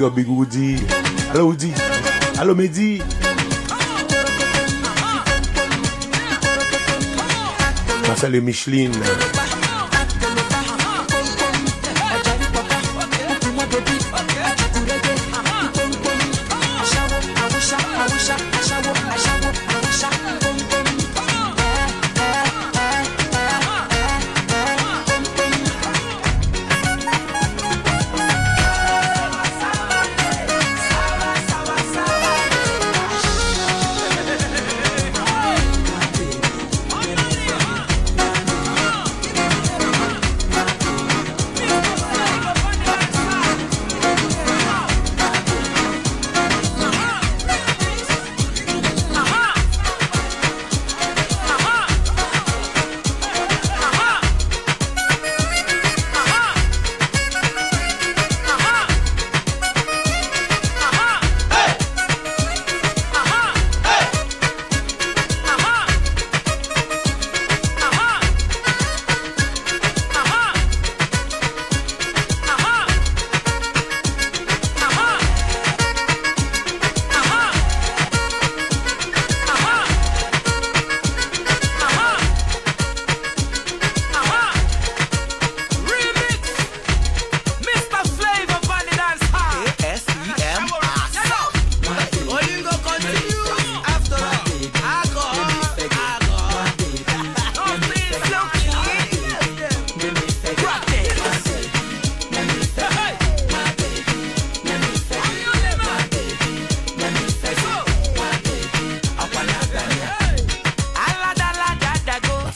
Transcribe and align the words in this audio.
big 0.00 0.06
up 0.06 0.14
Big 0.14 0.28
Woody. 0.28 0.76
Allo 1.32 1.46
Woody. 1.48 1.72
Allo 2.38 2.54
Mehdi. 2.54 3.02
Marcel 8.06 8.34
et 8.34 8.40
Micheline. 8.40 8.92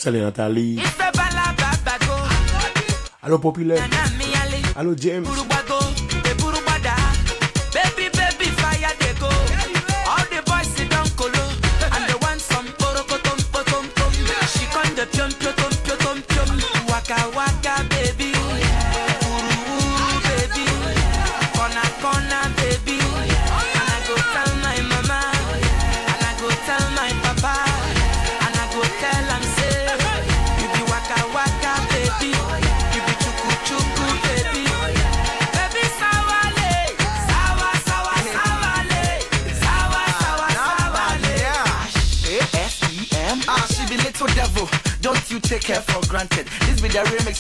Et 0.07 0.21
Nathalie. 0.21 0.79
Allô 3.23 3.39
Populaire. 3.39 3.83
Allô 4.77 4.95
James. 5.01 5.27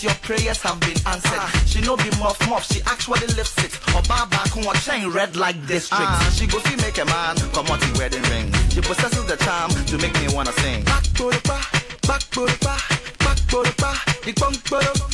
Your 0.02 0.14
prayers 0.22 0.62
have 0.62 0.80
been 0.80 0.98
answered. 1.06 1.44
She 1.66 1.80
no 1.80 1.96
be 1.96 2.10
muff 2.18 2.38
muff, 2.48 2.64
she 2.70 2.80
actually 2.86 3.26
lifts 3.38 3.58
it. 3.62 3.72
Or 3.94 4.02
bar 4.02 4.26
back 4.26 4.56
on 4.56 4.74
chain 4.86 5.10
red 5.10 5.36
like 5.36 5.58
district. 5.66 6.10
she 6.32 6.46
go 6.46 6.58
see 6.60 6.76
make 6.76 6.98
a 6.98 7.04
man 7.04 7.36
come 7.52 7.66
out 7.66 7.80
the 7.80 7.96
wedding 7.98 8.22
ring. 8.32 8.52
She 8.70 8.80
possesses 8.80 9.24
the 9.26 9.36
charm 9.36 9.70
to 9.70 9.98
make 9.98 10.14
me 10.20 10.34
wanna 10.34 10.52
sing. 10.64 10.82
Back 10.84 11.02
to 11.02 11.30
the 11.30 11.40
bar, 11.46 11.62
back 12.08 12.22
to 12.34 12.40
the 12.46 12.58
bar, 12.64 12.80
back 13.20 13.38
to 13.52 13.58
the 13.62 13.74
bar. 13.80 13.96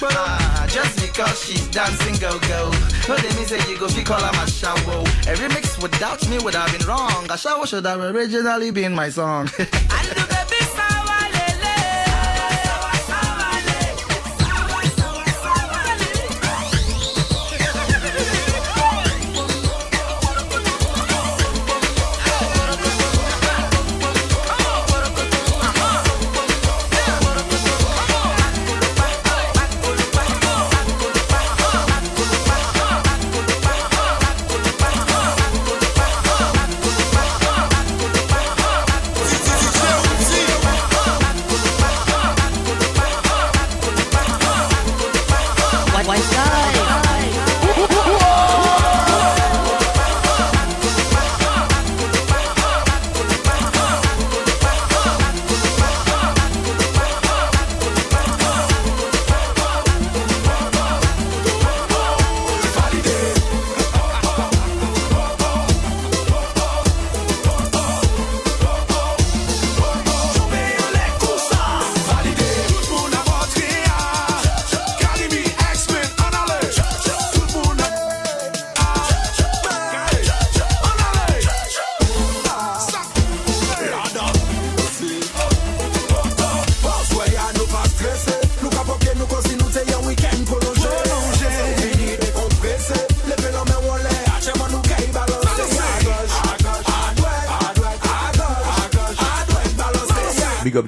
Ah, 0.03 0.67
just 0.71 1.01
because 1.01 1.45
she's 1.45 1.67
dancing 1.69 2.17
go 2.21 2.39
go. 2.49 2.71
No, 3.09 3.17
they 3.17 3.35
mean 3.37 3.47
say 3.47 3.59
you 3.71 3.79
go 3.79 3.89
fi 3.89 4.03
call 4.03 4.21
her 4.21 4.33
my 4.33 4.47
shower. 4.47 5.03
A 5.29 5.35
remix 5.37 5.83
without 5.83 6.27
me 6.31 6.39
would 6.39 6.55
have 6.55 6.71
been 6.77 6.87
wrong. 6.87 7.27
A 7.31 7.37
shower 7.37 7.67
should 7.67 7.85
have 7.85 8.01
originally 8.01 8.71
been 8.71 8.95
my 8.95 9.11
song. 9.11 9.51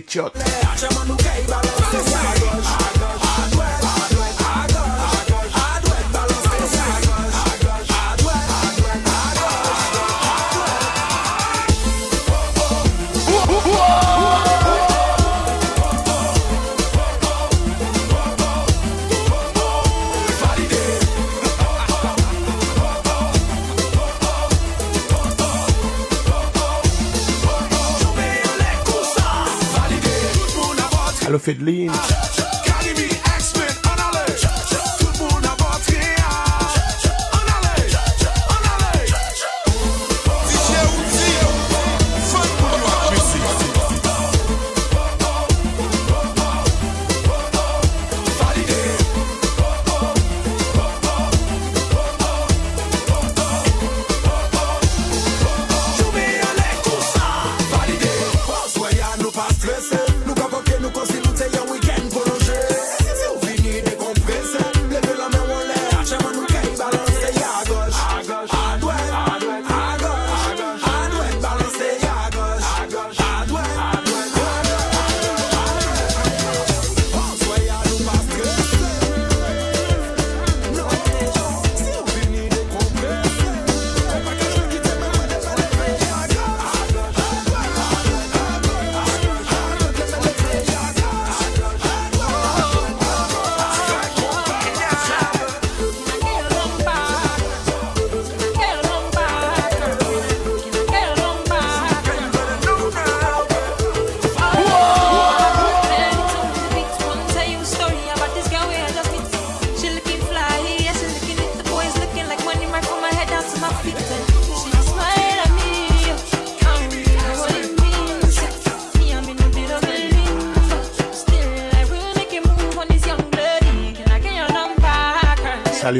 picture. 0.00 0.28
fiddly 31.44 31.73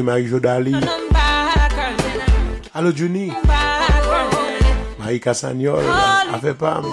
Marie-Jo 0.04 0.38
Dali. 0.38 0.72
Allo 2.74 2.92
Jouni. 2.92 3.32
Marie 4.98 5.18
Cassagnol. 5.20 5.84
Afe 6.34 6.52
Pam. 6.54 6.84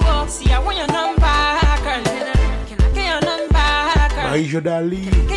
Marie-Jo 4.24 4.62
Dali. 4.62 5.30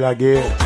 la 0.00 0.14
guerre. 0.14 0.59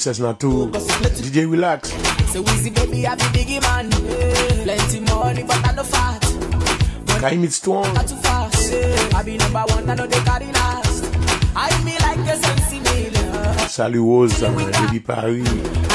versus 0.00 0.18
not. 0.18 0.40
DJ 1.20 1.50
relax. 1.50 1.90
Time 7.20 7.50
strong. 7.50 7.84
Too 8.06 8.16
fast. 8.16 8.72
I 9.14 9.22
be 9.22 9.36
number 9.36 9.62
one, 9.68 9.90
I 9.90 9.94
know 9.94 10.06
they 10.06 10.20
last. 10.52 11.04
I 11.54 11.68
like 12.00 12.18
a 12.32 12.36
sensi 12.38 12.78
baby 14.72 15.00
Paris. 15.00 15.89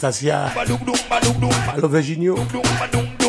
Anastasia. 0.00 0.50
Allo 1.74 1.88
Virginio. 1.88 3.19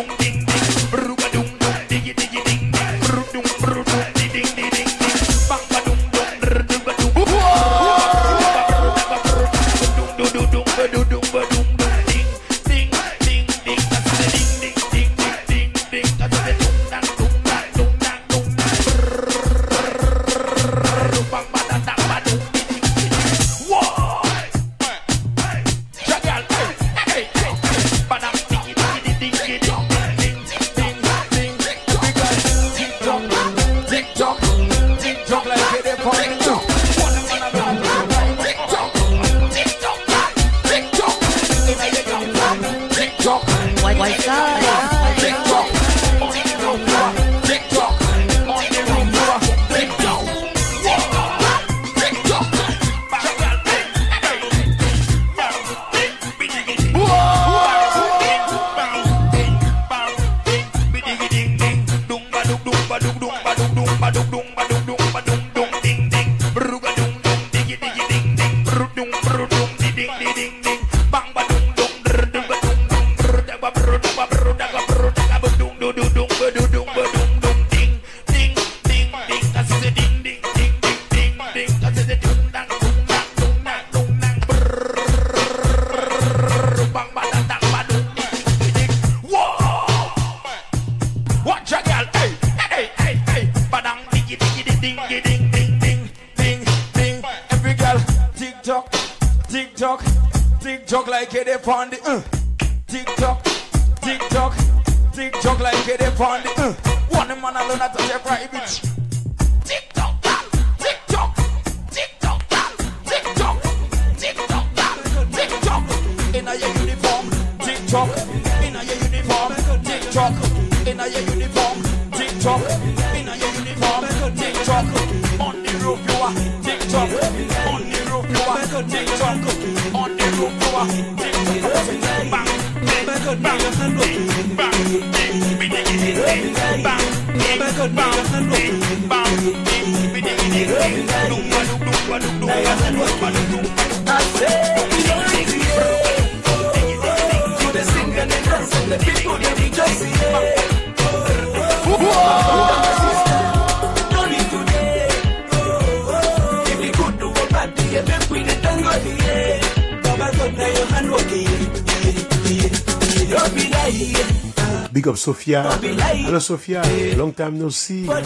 Big 165.02 165.08
up 165.08 165.18
Sophia. 165.18 165.64
Hello 165.64 166.38
Sophia. 166.38 166.84
Long 167.18 167.34
time 167.34 167.58
no 167.58 167.70
see. 167.70 168.06
Why 168.06 168.22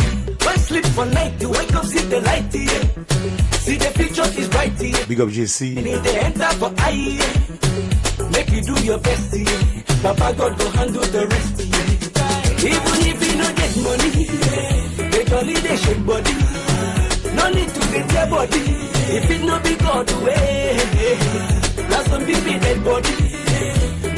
sleep 0.57 0.85
for 0.87 1.05
night? 1.05 1.39
You 1.39 1.49
wake 1.49 1.73
up, 1.73 1.85
see 1.85 2.03
the 2.03 2.19
light 2.19 2.51
here. 2.51 2.83
See 3.63 3.77
the 3.77 3.91
picture 3.95 4.27
is 4.37 4.49
bright 4.49 4.77
here. 4.77 5.05
Big 5.07 5.21
up 5.21 5.29
JC. 5.29 5.75
Need 5.75 6.03
the 6.03 6.21
enter 6.21 6.51
for 6.59 6.73
eye. 6.79 7.15
Make 8.29 8.51
you 8.51 8.61
do 8.61 8.75
your 8.83 8.97
best. 8.99 9.31
Papa 10.03 10.35
God 10.37 10.59
go 10.59 10.69
handle 10.71 11.07
the 11.15 11.25
rest. 11.27 11.61
Even 12.59 12.99
if 13.07 13.23
you 13.23 13.35
no 13.39 13.47
get 13.55 13.73
money, 13.79 14.11
make 15.15 15.29
holiday 15.29 15.77
shake 15.79 16.05
body. 16.05 16.35
No 17.39 17.49
need 17.55 17.69
to 17.71 17.79
get 17.87 18.11
your 18.11 18.27
body. 18.27 18.63
If 19.15 19.31
it 19.31 19.41
no 19.45 19.59
be 19.63 19.75
God 19.75 20.11
way, 20.27 20.75
now 21.87 22.03
some 22.03 22.25
people 22.25 22.59
dead 22.59 22.83
body. 22.83 23.15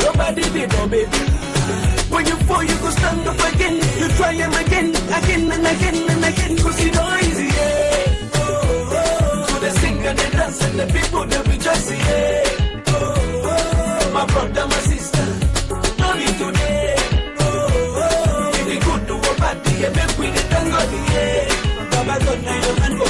Nobody 0.02 0.50
be 0.50 0.66
no 0.66 0.88
baby. 0.88 1.37
When 2.10 2.26
you 2.26 2.36
fall, 2.48 2.64
you 2.64 2.76
go 2.80 2.90
stand 2.90 3.28
up 3.28 3.40
again. 3.54 3.76
You 4.00 4.08
try 4.18 4.34
him 4.34 4.54
again, 4.54 4.90
again 5.20 5.52
and 5.52 5.68
again 5.68 6.10
and 6.10 6.24
again. 6.26 6.58
Cause 6.58 6.84
you 6.84 6.92
know 6.92 7.18
easy, 7.22 7.46
yeah. 7.46 8.30
Oh, 8.36 8.40
oh. 8.40 8.90
oh. 8.92 9.46
So 9.50 9.60
they 9.60 9.70
sing 9.82 10.06
and 10.08 10.18
they 10.18 10.30
dance 10.32 10.64
and 10.64 10.80
the 10.80 10.86
people 10.88 11.26
they 11.26 11.42
rejoice, 11.52 11.92
yeah. 11.92 12.84
Oh, 12.88 12.94
oh. 13.52 14.12
My 14.14 14.26
brother, 14.26 14.66
my 14.68 14.80
sister, 14.92 15.26
no 16.00 16.14
need 16.14 16.36
today. 16.42 16.96
Oh, 17.40 17.44
oh. 17.44 18.02
oh. 18.02 18.52
If 18.60 18.74
you 18.74 18.80
good 18.80 19.08
to 19.08 19.16
a 19.16 19.34
bad, 19.42 19.58
yeah, 19.80 19.90
make 19.90 20.18
we 20.18 20.28
the 20.32 20.44
thank 20.52 20.72
God, 20.72 20.92
yeah. 21.12 21.92
Baba 21.92 22.26
God, 22.26 22.44
now 22.44 22.66
your 22.66 22.80
hand 22.82 23.00
go 23.00 23.06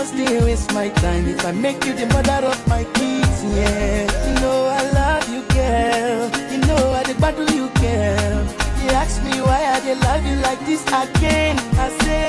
just 0.00 0.16
didn't 0.16 0.44
waste 0.44 0.72
my 0.72 0.88
time. 1.04 1.28
If 1.28 1.44
I 1.44 1.52
make 1.52 1.84
you 1.84 1.92
the 1.92 2.06
mother 2.06 2.46
of 2.52 2.60
my 2.68 2.84
kids, 2.96 3.38
yeah. 3.56 4.00
You 4.26 4.34
know 4.40 4.58
I 4.78 4.82
love 5.00 5.26
you, 5.34 5.42
girl. 5.58 6.22
You 6.52 6.58
know 6.68 6.82
I 7.00 7.02
battle 7.20 7.50
you, 7.58 7.66
girl. 7.84 8.40
You 8.82 8.88
ask 9.02 9.22
me 9.28 9.34
why 9.48 9.60
I 9.74 9.78
did 9.84 9.98
love 10.08 10.24
you 10.24 10.36
like 10.48 10.60
this 10.64 10.82
again. 11.02 11.54
I 11.84 11.88
say, 12.04 12.28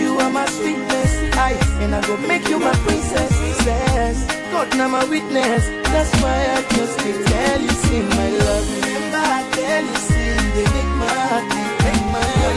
you 0.00 0.18
are 0.22 0.30
my 0.30 0.46
sweetness, 0.58 1.12
I 1.48 1.52
and 1.82 1.94
I 1.94 2.00
go 2.08 2.16
make 2.32 2.48
you 2.48 2.58
my 2.58 2.74
princess. 2.86 3.32
Says, 3.64 4.18
God 4.52 4.68
now 4.76 4.88
my 4.88 5.04
witness. 5.04 5.62
That's 5.92 6.12
why 6.22 6.38
I 6.56 6.58
just 6.74 6.98
can 7.02 7.18
tell 7.32 7.60
you, 7.66 7.74
see 7.86 8.02
my 8.18 8.28
love. 8.42 8.64
Remember 8.82 9.22
I 9.38 9.42
tell 9.58 9.82
you, 9.90 9.96
see 10.08 10.30
they 10.56 10.66
make 10.76 10.92
my 11.02 11.12
heart 11.26 11.46
make 11.84 12.04
my 12.16 12.26
heart. 12.38 12.56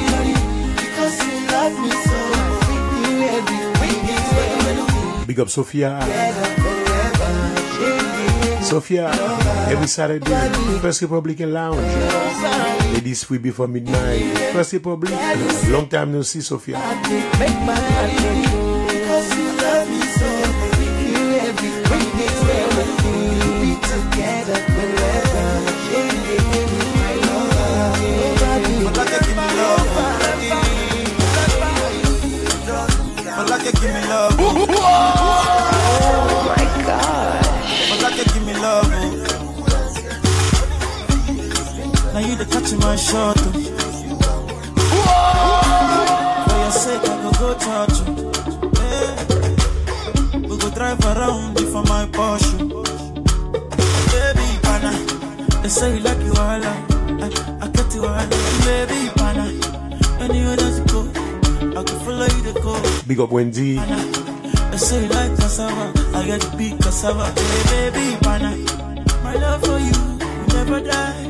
Because 0.82 1.16
you 1.28 1.38
love 1.54 1.76
me 1.84 2.09
Big 5.30 5.40
up 5.40 5.48
Sophia. 5.48 6.02
Sophia, 8.66 9.12
every 9.70 9.86
Saturday, 9.86 10.26
First 10.82 11.04
Republican 11.04 11.54
Lounge. 11.54 11.86
Ladies 12.96 13.24
free 13.26 13.38
before 13.38 13.68
midnight. 13.68 14.26
First 14.50 14.74
Republic. 14.74 15.14
Long 15.70 15.88
time 15.88 16.14
no 16.14 16.24
see, 16.24 16.42
Sophia. 16.42 16.82
The 42.90 42.96
my 42.96 42.96
shot. 42.96 43.38
For 46.48 46.58
your 46.58 46.72
sake, 46.72 47.04
I 47.04 47.16
go 47.24 47.30
go 47.40 47.50
you. 47.60 48.06
Yeah. 48.80 49.12
We 50.50 50.56
go 50.58 50.70
drive 50.72 51.06
around 51.06 51.60
for 51.60 51.84
my 51.84 52.06
Porsche. 52.08 52.58
Baby, 54.12 54.48
pana. 54.64 54.92
They 55.62 55.70
say 55.70 55.96
you 55.96 56.02
like 56.02 56.22
you 56.24 56.34
all. 56.34 56.64
I, 56.64 56.78
I 57.62 57.68
get 57.68 57.94
you 57.96 58.06
all. 58.06 58.28
Baby, 58.66 59.10
pana. 59.16 59.46
Anywhere 60.22 60.56
that 60.56 60.74
you 60.78 60.86
go, 60.94 61.02
I 61.80 61.84
can 61.84 62.00
follow 62.00 62.26
you 62.26 62.44
to 62.54 62.60
go. 62.62 62.74
Big 63.08 63.20
up 63.20 63.32
Wendy. 63.32 63.76
They 63.76 64.78
say 64.78 65.04
you 65.04 65.10
like 65.10 65.36
cassava, 65.38 65.94
I 66.16 66.26
get 66.26 66.42
the 66.42 66.58
big 66.58 66.80
cassava. 66.82 67.26
Hey, 67.40 67.90
baby, 67.92 68.18
pana. 68.22 68.52
My 69.24 69.36
love 69.36 69.62
for 69.64 69.78
you 69.80 69.94
will 70.20 70.54
never 70.56 70.80
die, 70.82 71.30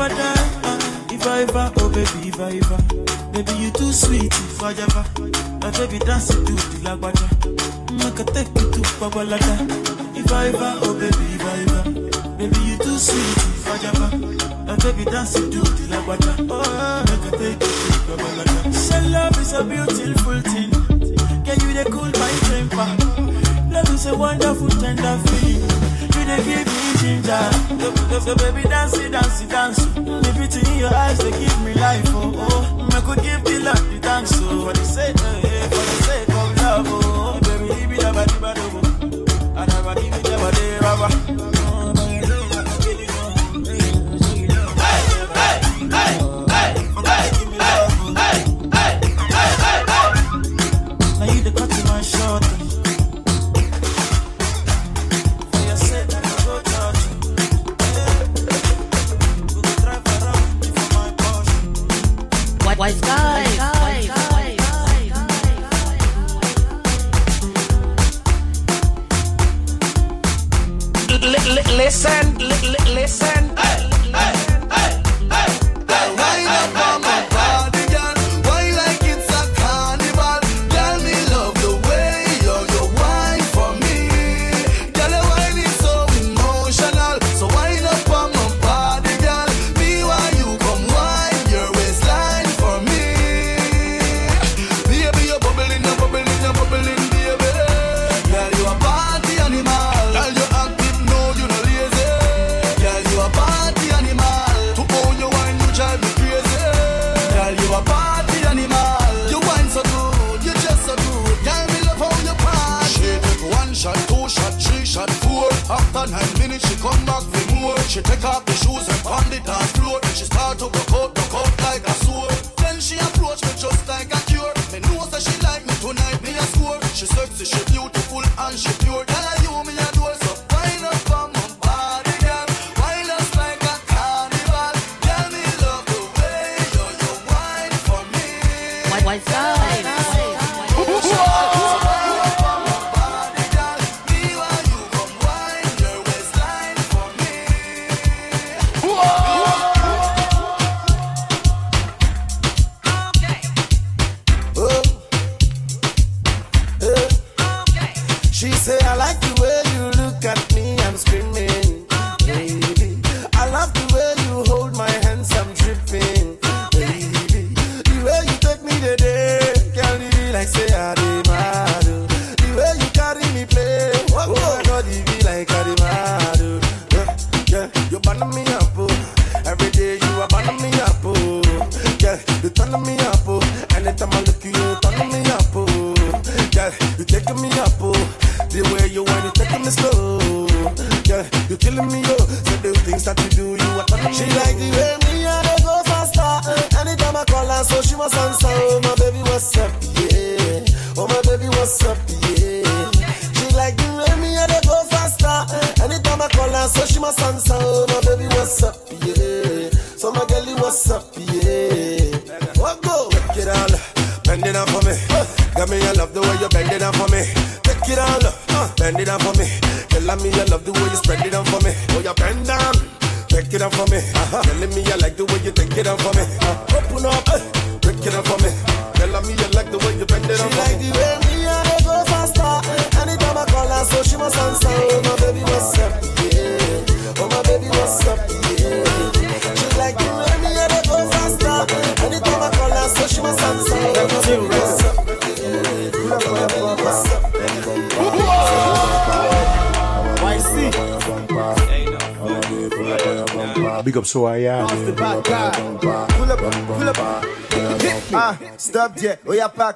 never 0.00 0.14
die. 0.14 0.60
Ah, 0.64 0.78
if 1.12 1.26
I 1.26 1.42
ever, 1.42 1.72
oh 1.76 1.88
baby, 1.90 2.28
if 2.28 2.40
I 2.40 2.56
ever, 2.56 2.78
baby 3.32 3.52
you 3.60 3.70
too 3.70 3.92
sweet, 3.92 4.32
if 4.32 4.62
I 4.62 4.72
ever, 4.72 5.04
my 5.60 5.70
baby 5.72 5.98
dance 5.98 6.30
it 6.30 6.46
to 6.46 6.52
the 6.52 6.78
lagwaja. 6.84 7.26
Make 7.92 8.20
I 8.20 8.24
take 8.32 8.48
you 8.48 8.70
to 8.70 8.80
Babalada. 9.00 9.56
If 10.16 10.32
I 10.32 10.48
ever, 10.48 10.72
oh 10.82 10.94
baby, 10.94 11.26
if 11.36 11.44
I 11.44 11.56
ever, 11.64 11.82
baby 12.38 12.60
you 12.68 12.76
too 12.78 12.98
sweet, 12.98 13.36
if 13.36 13.68
I 13.68 13.76
ever, 13.88 14.10
my 14.64 14.76
baby 14.76 15.04
dance 15.04 15.36
it 15.36 15.52
to 15.52 15.60
the 15.60 15.84
lagwaja. 15.92 16.32
Oh, 16.48 16.62
I 16.62 17.30
take 17.36 17.60
you 17.60 17.92
to 17.92 18.00
Babalada. 18.08 18.72
Say 18.74 19.02
love 19.10 19.38
is 19.38 19.52
a 19.52 19.64
beautiful 19.64 20.40
thing. 20.40 20.70
Can 21.44 21.60
you 21.60 21.72
they 21.74 21.84
cool 21.90 22.10
my 22.22 22.32
temper? 22.48 22.88
Love 23.70 23.94
is 23.94 24.06
a 24.06 24.16
wonderful 24.16 24.68
tender 24.68 25.18
feeling. 25.28 25.69
They 26.30 26.44
give 26.44 26.66
me 26.66 26.92
ginger. 27.00 27.50
So, 28.20 28.34
baby 28.36 28.62
dance 28.68 28.96
it, 28.98 29.10
dance 29.10 29.40
it, 29.42 29.48
dance. 29.48 29.84
The 29.96 30.32
beauty 30.36 30.60
in 30.70 30.78
your 30.78 30.94
eyes 30.94 31.18
they 31.18 31.30
give 31.32 31.60
me 31.64 31.74
life. 31.74 32.04
Oh 32.08 32.32
oh, 32.36 32.88
I 32.92 33.00
could 33.00 33.22
give 33.24 33.42
the 33.42 33.58
love 33.64 33.90
the 33.90 33.98
thanks. 33.98 34.30
So 34.30 34.64
for 34.64 34.72
the 34.72 34.84
sake, 34.84 35.16
eh, 35.16 35.40
eh, 35.42 35.68
for 35.70 35.84
the 35.90 35.96
sake 36.06 36.28
of 36.28 36.56
love. 36.62 36.86
Oh 36.88 37.40
baby, 37.42 37.74
leave 37.74 37.92
it 37.98 38.04
about 38.04 38.28
the 38.28 38.38
bad. 38.40 38.58
I 39.58 39.66
never 39.66 39.94
give 40.00 40.14
it 40.14 40.22
never 40.22 40.50
day, 40.52 40.78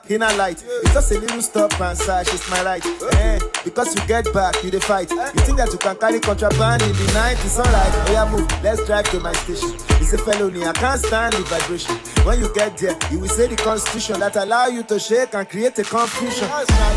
in 0.08 0.22
a 0.22 0.32
light. 0.36 0.62
It's 0.82 0.92
just 0.92 1.12
a 1.12 1.18
little 1.18 1.42
stop 1.42 1.80
and 1.80 1.96
side. 1.96 2.28
She's 2.28 2.48
my 2.50 2.62
light. 2.62 2.84
Eh, 3.14 3.38
because 3.64 3.94
you 3.94 4.06
get 4.06 4.32
back, 4.32 4.62
you 4.62 4.70
the 4.70 4.80
fight. 4.80 5.10
You 5.10 5.40
think 5.44 5.58
that 5.58 5.72
you 5.72 5.78
can 5.78 5.96
carry 5.96 6.20
contraband 6.20 6.82
in 6.82 6.92
the 6.92 7.12
night? 7.14 7.36
It's 7.44 7.58
alright. 7.58 7.74
Oh, 7.74 8.12
yeah, 8.12 8.30
move. 8.30 8.62
Let's 8.62 8.84
drive 8.86 9.10
to 9.10 9.20
my 9.20 9.32
station. 9.32 9.72
It's 10.00 10.12
a 10.12 10.18
felony. 10.18 10.64
I 10.64 10.72
can't 10.72 11.00
stand 11.00 11.34
the 11.34 11.42
vibration. 11.42 11.96
When 12.24 12.40
you 12.40 12.52
get 12.54 12.76
there, 12.78 12.96
you 13.10 13.20
will 13.20 13.28
say 13.28 13.46
the 13.46 13.56
constitution 13.56 14.20
that 14.20 14.36
allow 14.36 14.66
you 14.66 14.82
to 14.84 14.98
shake 14.98 15.34
and 15.34 15.48
create 15.48 15.78
a 15.78 15.84
confusion. 15.84 16.48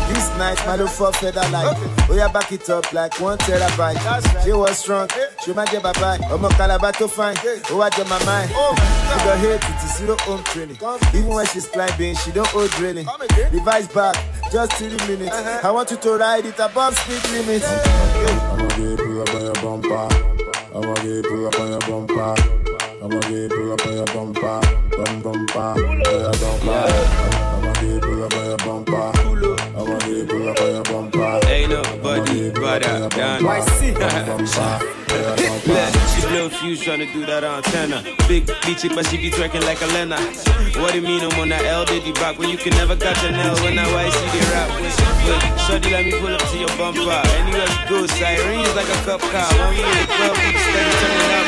This 0.08 0.28
night, 0.38 0.58
my 0.66 0.76
love 0.76 0.92
for 0.92 1.12
feather 1.12 1.46
light. 1.50 1.76
Oh, 2.10 2.14
yeah, 2.14 2.28
back 2.28 2.52
it 2.52 2.68
up 2.70 2.92
like 2.92 3.18
one 3.20 3.38
terabyte. 3.38 4.44
She 4.44 4.52
was 4.52 4.78
strong. 4.78 5.08
She 5.48 5.54
might 5.54 5.70
get 5.70 5.82
bye 5.82 5.94
bye. 5.94 6.18
Oh, 6.24 6.36
my 6.36 6.50
calabar 6.50 6.92
to 6.92 7.08
fine. 7.08 7.34
Oh, 7.70 7.80
I 7.80 7.88
get 7.88 8.06
my 8.06 8.22
mind. 8.26 8.50
Oh, 8.52 8.74
to 8.76 9.16
the 9.24 9.34
head, 9.40 9.64
it 9.64 9.82
is 9.82 9.96
zero 9.96 10.14
home 10.20 10.44
training. 10.44 10.76
Even 11.14 11.32
when 11.32 11.46
she's 11.46 11.66
climbing, 11.66 12.16
she 12.16 12.32
don't 12.32 12.54
owe 12.54 12.68
drilling. 12.76 13.06
Device 13.50 13.88
back, 13.88 14.14
just 14.52 14.74
three 14.74 14.90
minutes. 15.08 15.32
Uh-huh. 15.32 15.66
I 15.66 15.70
want 15.70 15.90
you 15.90 15.96
to 15.96 16.18
ride 16.18 16.44
it 16.44 16.58
above 16.58 16.98
speed 16.98 17.24
limit. 17.32 17.64
I'ma 17.64 18.68
get 18.76 18.98
pull 18.98 19.22
up 19.22 19.32
on 19.32 19.40
your 19.40 19.54
bumper. 19.54 20.08
I'ma 20.76 20.94
get 21.00 21.24
pull 21.24 21.46
up 21.46 21.58
on 21.60 21.70
your 21.70 21.80
bumper. 21.80 22.34
I'ma 23.00 23.20
get 23.32 23.48
pull 23.48 23.72
up 23.72 23.86
on 23.86 23.92
your 23.96 24.04
bumper. 24.04 24.60
Bum 25.00 25.22
bumper. 25.22 25.60
On 25.64 25.96
your 25.96 26.32
bumper. 26.44 26.92
I'ma 27.56 27.72
get 27.80 28.02
pull 28.02 28.22
up 28.22 28.36
on 28.36 28.44
your 28.44 28.56
bumper. 28.58 29.00
I'ma 29.80 29.96
get 30.04 30.28
pull 30.28 30.48
up 30.50 30.60
on 30.60 30.74
your 30.74 30.84
bumper. 30.84 31.40
Ain't 31.48 31.70
nobody 31.70 32.50
but 32.50 32.84
I 32.86 33.08
done. 33.08 34.97
She 35.08 36.20
blow 36.28 36.48
fuse 36.48 36.80
trying 36.82 37.00
to 37.00 37.06
do 37.12 37.24
that 37.26 37.44
antenna. 37.44 38.02
Big 38.28 38.46
bitch, 38.46 38.88
but 38.94 39.06
she 39.06 39.16
be 39.16 39.30
twerking 39.30 39.64
like 39.64 39.80
a 39.80 39.86
Lena. 39.86 40.18
What 40.80 40.92
do 40.92 41.00
you 41.00 41.06
mean 41.06 41.22
I'm 41.22 41.38
on 41.40 41.48
that 41.48 41.64
L 41.64 41.84
Diddy 41.84 42.12
back 42.12 42.38
when 42.38 42.50
you 42.50 42.58
can 42.58 42.72
never 42.74 42.96
catch 42.96 43.24
an 43.24 43.34
L 43.34 43.54
when 43.64 43.78
I 43.78 43.84
see 44.10 44.28
the 44.32 44.44
rap? 44.52 44.68
But 45.24 45.58
shorty 45.66 45.90
let 45.90 46.04
me 46.04 46.12
pull 46.20 46.34
up 46.34 46.40
to 46.40 46.56
your 46.58 46.68
bumper. 46.76 47.22
Anywhere 47.40 47.66
we 47.66 47.76
go, 47.88 48.06
sirens 48.06 48.74
like 48.76 48.88
a 48.88 48.98
cup 49.04 49.20
car. 49.32 49.48
One 49.58 49.74
minute, 49.74 50.08
twelve 50.08 50.36
weeks, 50.36 50.62
steady 50.62 50.92
turning 51.00 51.32
up. 51.32 51.46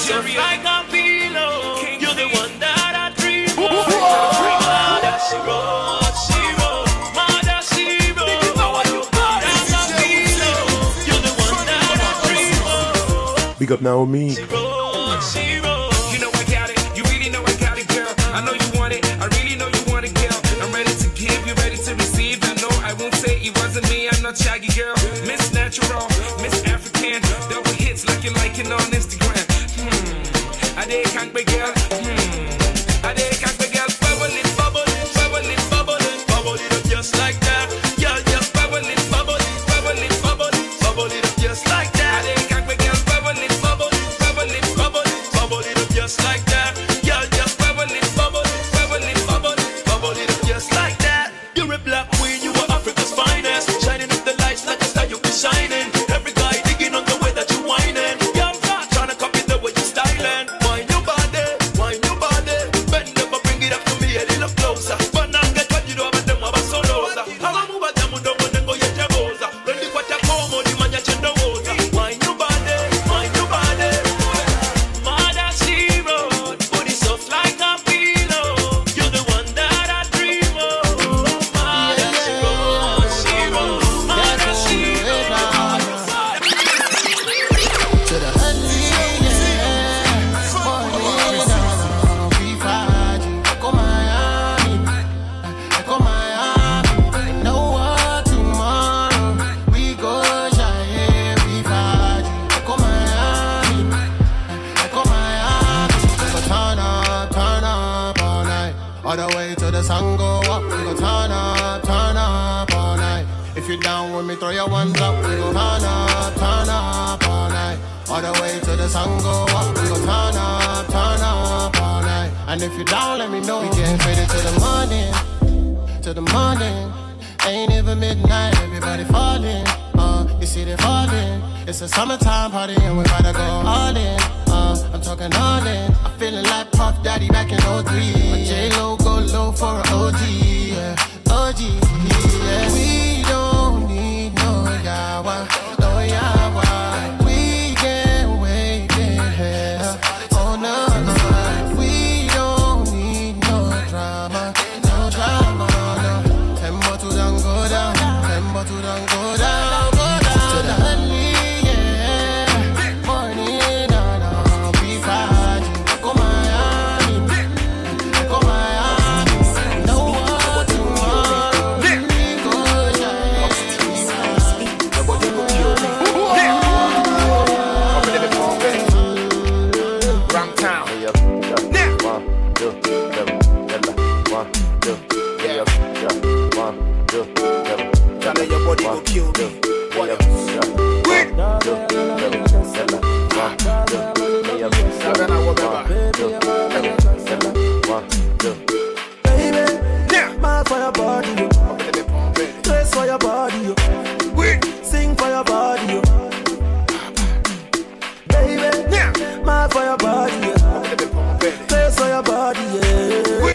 Just 0.00 0.36
like 0.36 0.79
Big 13.70 13.78
up 13.78 13.82
Naomi. 13.82 14.30
I 14.30 14.34
got 16.50 16.70
it. 16.70 16.96
You 16.96 17.04
really 17.04 17.30
know 17.30 17.40
I 17.46 17.54
got 17.62 17.78
it, 17.78 17.86
girl. 17.86 18.12
I 18.34 18.44
know 18.44 18.50
you 18.50 18.68
want 18.76 18.92
it. 18.92 19.06
I 19.22 19.26
really 19.38 19.54
know 19.54 19.68
you 19.68 19.82
want 19.86 20.04
it, 20.06 20.14
girl. 20.14 20.34
I'm 20.60 20.74
ready 20.74 20.90
to 20.90 21.08
give. 21.14 21.46
You 21.46 21.54
ready 21.54 21.76
to 21.76 21.94
receive. 21.94 22.42
I 22.42 22.54
know 22.54 22.72
I 22.82 22.94
won't 22.98 23.14
say 23.14 23.38
it 23.38 23.56
wasn't 23.58 23.88
me. 23.88 24.08
I'm 24.10 24.22
not 24.22 24.36
shaggy, 24.36 24.74
girl. 24.74 24.96
Miss 25.24 25.54
Natural, 25.54 26.08
Miss 26.42 26.64
African. 26.66 27.22
Double 27.48 27.70
hits 27.78 28.08
like 28.08 28.24
you 28.24 28.32
like 28.42 28.58
it 28.58 28.72
on 28.72 28.89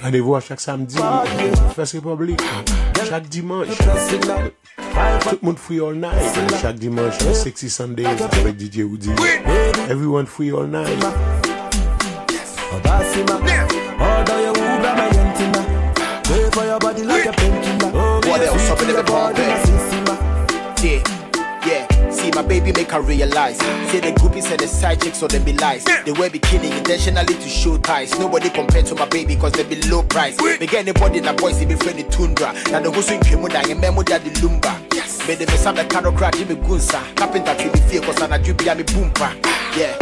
Rendez-vous 0.02 0.36
à 0.36 0.40
chaque 0.40 0.62
samedi, 0.62 0.98
Fest 1.76 1.94
République, 1.94 2.42
chaque 3.08 3.28
dimanche. 3.28 3.68
Tout 3.68 5.38
le 5.42 5.46
monde 5.46 5.58
free 5.58 5.80
all 5.80 5.96
night. 5.96 6.14
Chaque 6.62 6.76
dimanche, 6.76 7.18
Sexy 7.34 7.70
Sundays 7.70 8.06
avec 8.06 8.60
DJ 8.60 8.80
Woody. 8.80 9.12
Everyone 9.90 10.26
free 10.26 10.52
all 10.52 10.68
night. 10.68 10.88
Basima, 12.84 13.36
order 13.36 14.42
your 14.42 14.54
Uber, 14.54 14.96
my 14.96 15.10
intima. 15.10 15.62
Pay 16.24 16.50
for 16.52 16.66
your 16.66 16.80
body 16.80 17.04
like 17.04 17.26
a 17.26 17.32
painkiller. 17.32 17.92
What 18.28 18.42
else 18.42 18.68
sweet 18.68 18.72
up 18.72 18.82
in 18.82 18.88
to 18.88 18.94
the 18.94 19.04
your 19.04 19.65
my 22.36 22.42
baby 22.42 22.72
make 22.74 22.92
her 22.92 23.02
realize. 23.02 23.58
Say 23.90 24.02
the 24.02 24.12
groupies 24.12 24.52
and 24.52 24.60
the 24.60 24.68
side 24.68 25.02
chicks 25.02 25.20
so 25.20 25.28
them 25.28 25.44
be 25.44 25.54
lies. 25.54 25.86
They 25.86 26.12
wear 26.12 26.30
bikini 26.30 26.78
intentionally 26.78 27.34
to 27.34 27.50
show 27.50 27.78
ties. 27.78 28.18
Nobody 28.20 28.50
compared 28.50 28.86
to 28.88 28.96
my 28.96 29.06
baby 29.06 29.36
cause 29.36 29.54
they 29.54 29.64
be 29.64 29.82
low 29.84 30.04
price. 30.04 30.36
They 30.38 30.68
get 30.68 30.88
anybody 30.88 31.20
in 31.20 31.28
a 31.28 31.34
boys 31.34 31.60
they 31.60 31.66
be 31.66 31.76
friendly 31.76 32.04
tundra. 32.04 32.54
Now 32.72 32.82
the 32.82 32.92
who's 32.92 33.10
in 33.10 33.22
Kemo 33.22 33.50
da 33.50 33.62
and 33.70 33.80
memo 33.80 34.04
da 34.04 34.18
the 34.20 34.30
lumba. 34.42 34.76
Yes. 34.94 35.26
Made 35.28 35.40
them 35.40 35.58
some 35.58 35.76
the 35.76 35.86
cano 35.86 36.12
crack 36.12 36.36
Jimmy 36.36 36.56
Gunsa. 36.56 37.16
Carpenter 37.16 37.56
to 37.56 37.72
be 37.72 37.80
fear 37.88 38.02
cause 38.02 38.22
I'm 38.22 38.34
a 38.34 38.38
jubia 38.38 38.76
me 38.76 38.84
boompa. 38.84 39.34
Yeah. 39.78 39.96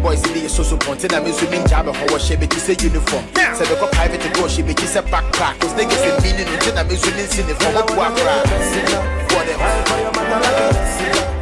Boys 0.00 0.22
be 0.32 0.46
so 0.48 0.62
so 0.62 0.76
ponte 0.76 1.10
na 1.10 1.20
me 1.20 1.32
so 1.32 1.48
min 1.50 1.66
job 1.66 1.86
ho 1.86 2.18
she 2.18 2.36
be 2.36 2.46
say 2.54 2.76
uniform. 2.78 3.24
Say 3.34 3.64
the 3.66 3.76
go 3.80 3.88
private 3.88 4.20
to 4.20 4.28
go 4.40 4.46
she 4.46 4.62
be 4.62 4.74
say 4.76 5.00
backpack. 5.02 5.58
Cause 5.60 5.74
niggas 5.74 5.98
say 5.98 6.14
meaning 6.22 6.46
no 6.46 6.74
na 6.74 6.84
me 6.84 6.94
so 6.96 7.10
nin 7.10 7.26
sin 7.26 7.46
for 7.56 7.72
what 7.74 7.90
wa 7.96 8.14
cry. 8.14 8.44
Whatever. 9.34 9.74
Them 11.14 11.33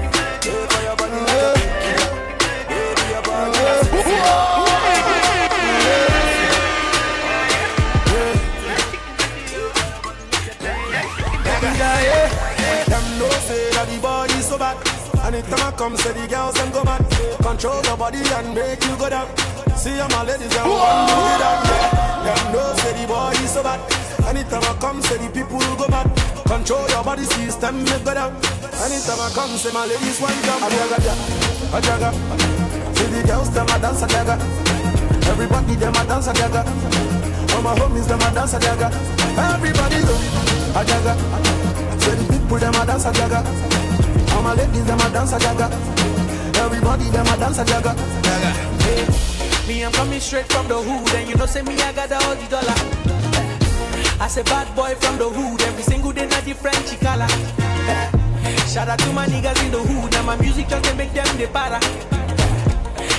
Anytime 15.32 15.64
I 15.64 15.72
come, 15.72 15.96
say 15.96 16.12
the 16.12 16.28
girls 16.28 16.52
them 16.60 16.70
go 16.76 16.84
mad. 16.84 17.00
Control 17.40 17.80
your 17.88 17.96
body 17.96 18.20
and 18.20 18.52
make 18.52 18.84
you 18.84 18.92
go 19.00 19.08
down. 19.08 19.24
See 19.80 19.96
all 19.98 20.08
my 20.12 20.28
ladies 20.28 20.52
want 20.60 21.08
to 21.08 21.16
do 21.16 21.24
that. 21.40 21.56
Yeah. 21.64 22.36
Them 22.36 22.52
know 22.52 22.68
say 22.76 22.92
the 23.00 23.08
body 23.08 23.46
so 23.48 23.62
bad. 23.64 23.80
Anytime 24.28 24.60
I 24.60 24.76
come, 24.76 25.00
say 25.00 25.16
the 25.16 25.32
people 25.32 25.56
go 25.80 25.88
mad. 25.88 26.04
Control 26.44 26.84
your 26.92 27.02
body 27.02 27.24
system, 27.24 27.80
make 27.80 28.04
go 28.04 28.12
down. 28.12 28.36
Anytime 28.84 29.24
I 29.24 29.32
come, 29.32 29.56
say 29.56 29.72
my 29.72 29.88
ladies 29.88 30.20
want 30.20 30.36
jump. 30.44 30.68
Ajaga, 30.68 31.14
ajaga. 31.80 32.10
See 32.92 33.08
the 33.08 33.24
girls 33.24 33.48
them 33.56 33.72
a 33.72 33.76
dance 33.80 34.04
ajaga. 34.04 34.36
Everybody 35.32 35.74
them 35.80 35.96
a 35.96 36.02
dance 36.12 36.28
ajaga. 36.28 36.60
All 37.56 37.62
my 37.64 37.72
homies 37.80 38.04
them 38.04 38.20
a 38.20 38.28
dance 38.36 38.52
ajaga. 38.52 38.92
Everybody 39.32 39.96
go 40.04 40.12
ajaga. 40.76 41.16
Say 42.04 42.20
the 42.20 42.24
people 42.28 42.58
them 42.58 42.74
a 42.76 42.84
dance 42.84 43.08
ajaga. 43.08 43.81
My 44.42 44.54
ladies 44.54 44.84
them 44.84 44.98
a 44.98 45.08
dance 45.10 45.32
ajaga. 45.32 45.70
Everybody 46.58 47.04
them 47.10 47.26
a 47.26 47.36
dance 47.36 47.58
ajaga. 47.58 47.94
Hey, 48.82 49.06
me, 49.68 49.84
I'm 49.84 49.92
coming 49.92 50.20
straight 50.20 50.46
from 50.52 50.66
the 50.68 50.74
hood, 50.76 51.14
and 51.14 51.28
you 51.28 51.36
know, 51.36 51.46
say 51.46 51.62
me, 51.62 51.74
I 51.80 51.92
got 51.92 52.10
all 52.12 52.34
the 52.34 52.46
dollar. 52.50 52.74
I 54.20 54.28
say 54.28 54.42
bad 54.42 54.74
boy 54.74 54.94
from 54.96 55.18
the 55.18 55.28
hood, 55.28 55.62
every 55.62 55.82
single 55.84 56.12
day, 56.12 56.26
not 56.26 56.44
different 56.44 56.76
chicala. 56.86 57.28
Shout 58.66 58.88
out 58.88 58.98
to 58.98 59.12
my 59.12 59.26
niggas 59.26 59.64
in 59.64 59.70
the 59.70 59.78
hood, 59.78 60.12
now 60.12 60.22
my 60.24 60.36
music 60.36 60.68
just 60.68 60.82
they 60.84 60.94
make 60.96 61.12
them 61.12 61.26
the 61.38 61.46
para. 61.46 61.78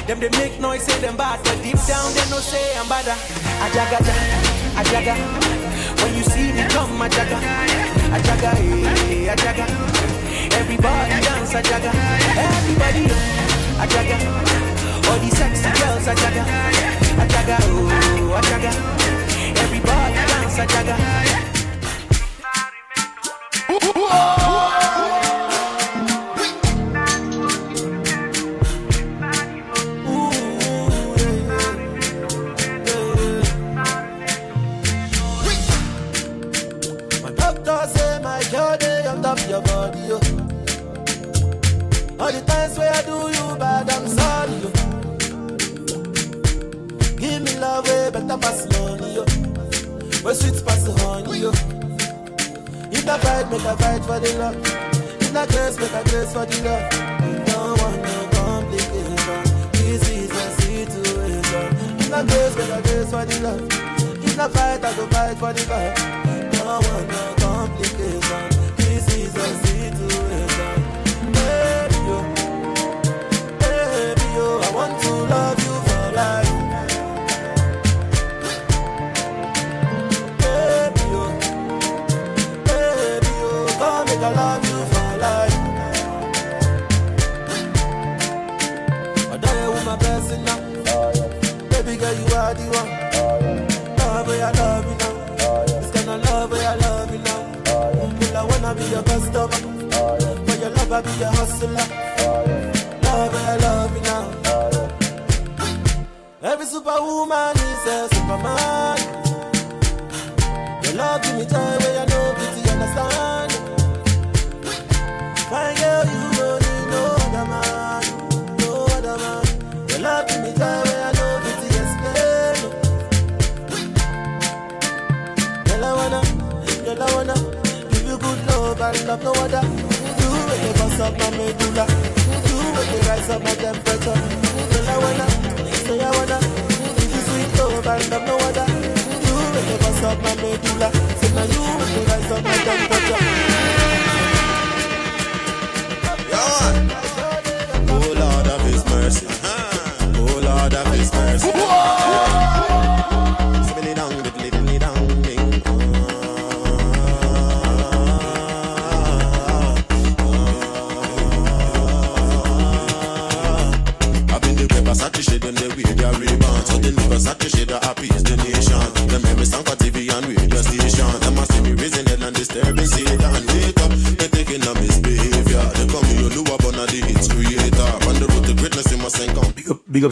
Them 0.07 0.19
they 0.19 0.30
make 0.38 0.59
noise, 0.59 0.84
say 0.84 0.99
them 0.99 1.15
bad, 1.15 1.39
but 1.43 1.55
deep 1.63 1.80
down 1.88 2.13
they 2.13 2.28
no 2.30 2.39
say 2.43 2.78
I'm 2.78 2.89
bad. 2.89 3.05
Ajaga, 3.63 3.99
ajaga. 4.76 5.15
When 6.03 6.15
you 6.15 6.24
see 6.24 6.51
me 6.51 6.67
come, 6.67 6.99
ajaga, 6.99 7.39
ajaga, 8.11 8.51
eh, 8.59 9.34
ajaga. 9.34 10.22
Everybody 10.60 11.22
dance, 11.26 11.54
a 11.54 11.62
ajaga. 11.62 11.91
Everybody, 12.45 13.04
a 13.06 13.84
ajaga. 13.84 14.18
All 15.10 15.20
these 15.20 15.38
sexy 15.38 15.70
girls, 15.80 16.08
ajaga, 16.08 16.43
ajaga, 17.24 17.58
oh, 17.62 18.34
a 18.36 18.41
ajaga. 18.41 18.72
Everybody 19.64 20.22
dance, 20.30 20.58
ajaga. 20.64 20.95
My 20.97 21.53
All 42.24 42.32
the 42.32 42.39
times 42.39 42.78
where 42.78 42.89
I 42.89 43.01
do 43.01 43.17
you 43.36 43.55
bad, 43.57 43.89
I'm 43.89 44.07
sorry, 44.07 44.53
yo. 44.63 44.69
Give 47.17 47.41
me 47.43 47.59
love 47.59 47.86
way 47.86 48.11
better 48.13 48.38
pass 48.38 48.65
money, 48.71 49.15
yo. 49.15 49.26
Where 50.24 50.34
sweet 50.34 50.65
pass 50.65 50.88
honey, 51.01 51.39
yo. 51.39 51.49
If 52.95 53.09
I 53.09 53.17
fight, 53.19 53.51
make 53.51 53.65
I 53.65 53.76
fight 53.76 54.05
for 54.05 54.19
the 54.21 54.32
love. 54.39 54.55
If 55.19 55.36
I 55.36 55.45
grace, 55.47 55.78
make 55.78 55.91
I 55.91 56.03
grace 56.03 56.32
for 56.32 56.45
the 56.45 56.57
love. 56.63 56.88
Don't 57.45 57.82
want 57.82 58.01
no 58.07 58.15
complication. 58.39 59.43
This 59.74 60.07
is 60.07 60.32
a 60.32 60.47
situation. 60.61 61.67
If 61.99 62.13
I 62.13 62.24
grace, 62.24 62.55
make 62.55 62.71
I 62.71 62.82
grace 62.84 63.11
for 63.11 63.26
the 63.26 63.38
love. 63.43 64.24
If 64.24 64.39
I 64.39 64.47
fight, 64.47 64.86
I 64.86 64.95
go 64.95 65.07
fight 65.07 65.38
for 65.38 65.51
the 65.51 65.63
love. 65.67 66.51
Don't 66.53 66.88
want 66.88 67.07
no 67.09 67.43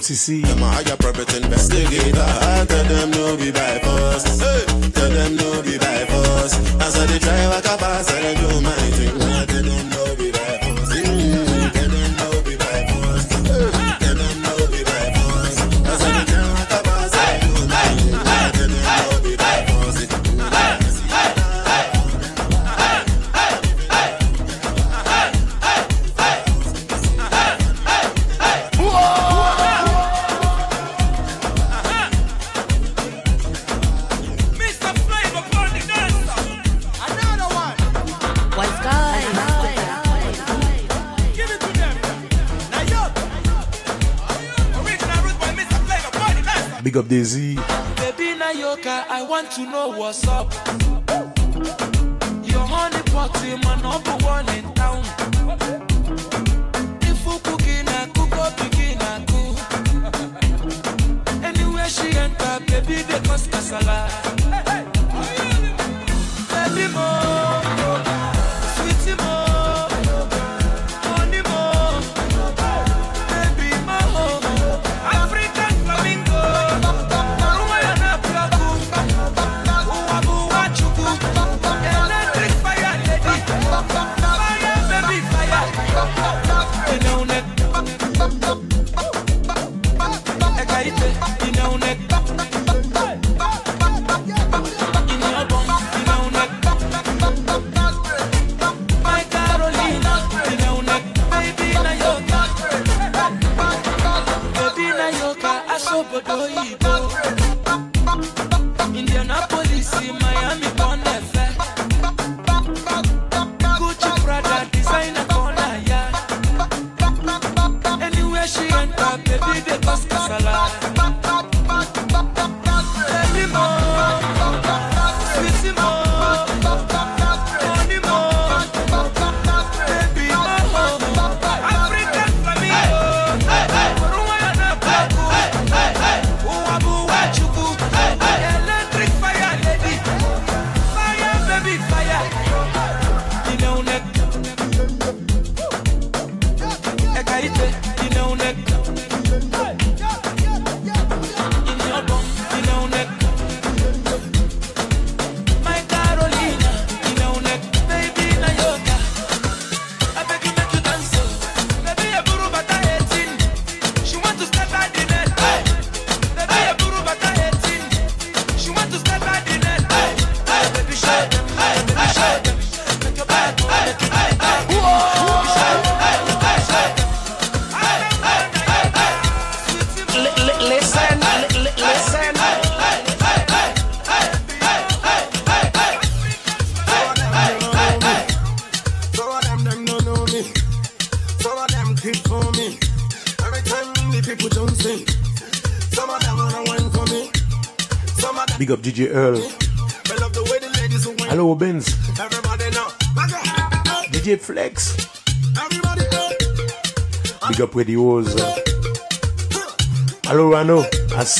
Big 0.02 0.51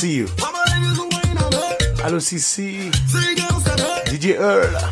see 0.02 0.14
you. 0.16 0.26
Hello 2.02 2.18
CC. 2.18 2.90
DJ 4.10 4.36
Earl. 4.36 4.91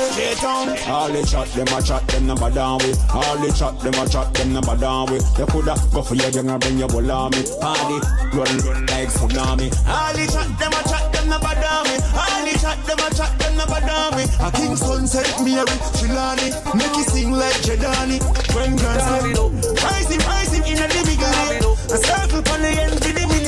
we 0.00 0.06
say 0.06 0.34
straight 0.34 0.44
on. 0.44 0.68
All 0.88 1.08
the 1.08 1.26
chat, 1.26 1.48
them 1.52 1.68
a 1.68 1.82
chat, 1.82 2.06
them 2.08 2.26
number 2.26 2.50
down 2.50 2.78
with. 2.78 2.98
All 3.10 3.36
the 3.38 3.52
chat, 3.52 3.78
them 3.80 3.94
a 3.94 4.08
chat, 4.08 4.34
them 4.34 4.52
number 4.52 4.76
down 4.76 5.10
with. 5.10 5.24
You 5.38 5.46
coulda 5.46 5.76
go 5.92 6.02
for 6.02 6.14
your 6.14 6.30
young 6.30 6.50
and 6.50 6.60
bring 6.60 6.78
your 6.78 6.88
bull 6.88 7.10
on 7.10 7.30
me. 7.32 7.42
Party, 7.60 7.98
run 8.32 8.56
like 8.88 9.10
tsunami. 9.12 9.68
All 9.88 10.12
the 10.14 10.24
chat, 10.30 10.48
them 10.58 10.72
a 10.72 10.80
chat, 10.88 11.12
them 11.12 11.28
never 11.28 11.54
down 11.60 11.84
me. 11.84 11.96
All 12.16 12.40
the 12.44 12.54
chat, 12.60 12.78
them 12.86 13.00
a 13.00 13.08
chat, 13.14 13.32
them 13.38 13.56
never 13.56 13.80
down 13.80 14.16
me. 14.16 14.24
A 14.40 14.48
Kingston 14.52 15.06
said 15.06 15.28
Mary, 15.44 15.76
Chilani, 16.00 16.48
make 16.74 16.96
it 16.96 17.08
sing 17.10 17.32
like 17.32 17.60
Jedani. 17.60 18.18
When 18.54 18.76
girls 18.76 19.04
say, 19.04 19.32
rise 19.84 20.08
him, 20.10 20.20
rise 20.24 20.52
him 20.52 20.64
in 20.64 20.78
a 20.80 20.86
living 20.88 21.20
A 21.20 21.96
circle 21.98 22.42
on 22.52 22.60
the 22.62 22.70
end 22.72 22.92
with 22.94 23.04
the 23.04 23.12
minute. 23.14 23.40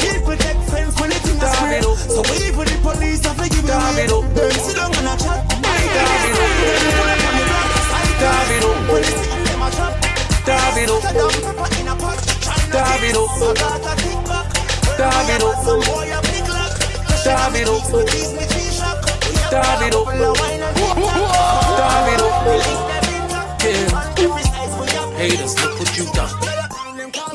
People 0.00 0.36
take 0.36 0.62
fence 0.70 0.94
when 1.00 1.12
it 1.12 1.24
in 1.28 1.38
the 1.38 1.48
square. 1.52 1.82
So 1.82 2.20
wait 2.30 2.54
for 2.54 2.64
the 2.64 2.76
police, 2.82 3.24
I 3.26 3.34
forgive 3.34 3.64
you. 3.64 4.22
Them 4.34 4.50
sit 4.52 4.76
down 4.76 4.94
and 4.96 5.08
a 5.08 5.16
chat. 5.22 5.57
Haters, 25.18 25.60
look 25.60 25.80
what 25.80 25.98
you 25.98 26.04
done. 26.12 26.30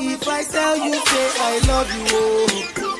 If 0.00 0.26
I 0.26 0.42
tell 0.42 0.76
you, 0.78 0.94
say 0.94 1.30
I 1.38 1.60
love 1.68 1.92
you, 1.94 2.04
oh. 2.12 2.93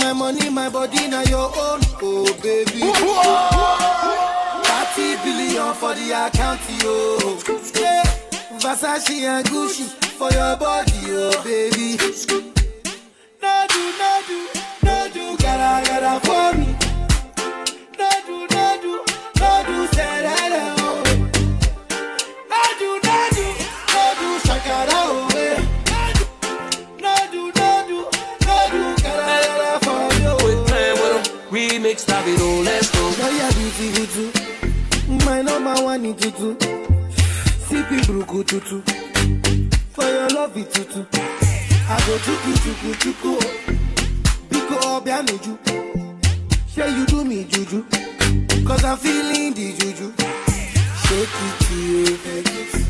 My 0.00 0.12
money, 0.12 0.50
my 0.50 0.68
body, 0.68 1.08
now 1.08 1.22
your 1.22 1.46
own, 1.46 1.80
oh 2.02 2.24
baby. 2.42 2.80
30 4.90 5.16
billion 5.24 5.74
for 5.74 5.94
the 5.94 6.10
account, 6.26 6.60
yo. 6.82 7.18
Yeah. 7.80 8.02
Versace 8.58 9.22
and 9.22 9.46
Gucci 9.46 9.84
for 10.18 10.30
your 10.32 10.56
body, 10.56 10.92
oh 11.08 11.42
baby. 11.44 11.96
No 13.42 13.66
do, 13.68 13.82
no 13.98 14.22
do, 14.26 14.38
no 14.82 15.08
do, 15.12 15.36
gotta, 15.42 15.88
gotta 15.88 16.20
for 16.26 16.58
me. 16.58 16.89
Remix 31.90 32.04
Davido, 32.06 32.64
let's 32.64 32.88
go. 32.92 33.00
You're 33.18 33.52
beautiful. 33.52 35.26
My 35.26 35.42
number 35.42 35.74
one 35.82 36.04
in 36.04 36.14
tutu. 36.14 36.54
Sippy 37.66 38.00
bruku 38.06 38.44
tutu. 38.46 38.80
For 39.90 40.04
your 40.04 40.28
love 40.28 40.56
it 40.56 40.72
tutu. 40.72 41.04
I 41.88 41.98
go 42.06 42.16
chuku 42.24 42.52
chuku 42.62 42.94
chuku. 43.02 43.32
Biko 44.50 44.76
obianuju. 45.00 45.58
Say 46.68 46.94
you 46.96 47.06
do 47.06 47.24
me 47.24 47.42
juju. 47.44 47.84
Cause 48.64 48.84
I'm 48.84 48.96
feeling 48.96 49.52
the 49.54 49.72
juju. 49.72 50.12
Shake 51.02 51.38
it 51.46 51.60
to 51.64 51.74
you. 51.74 52.18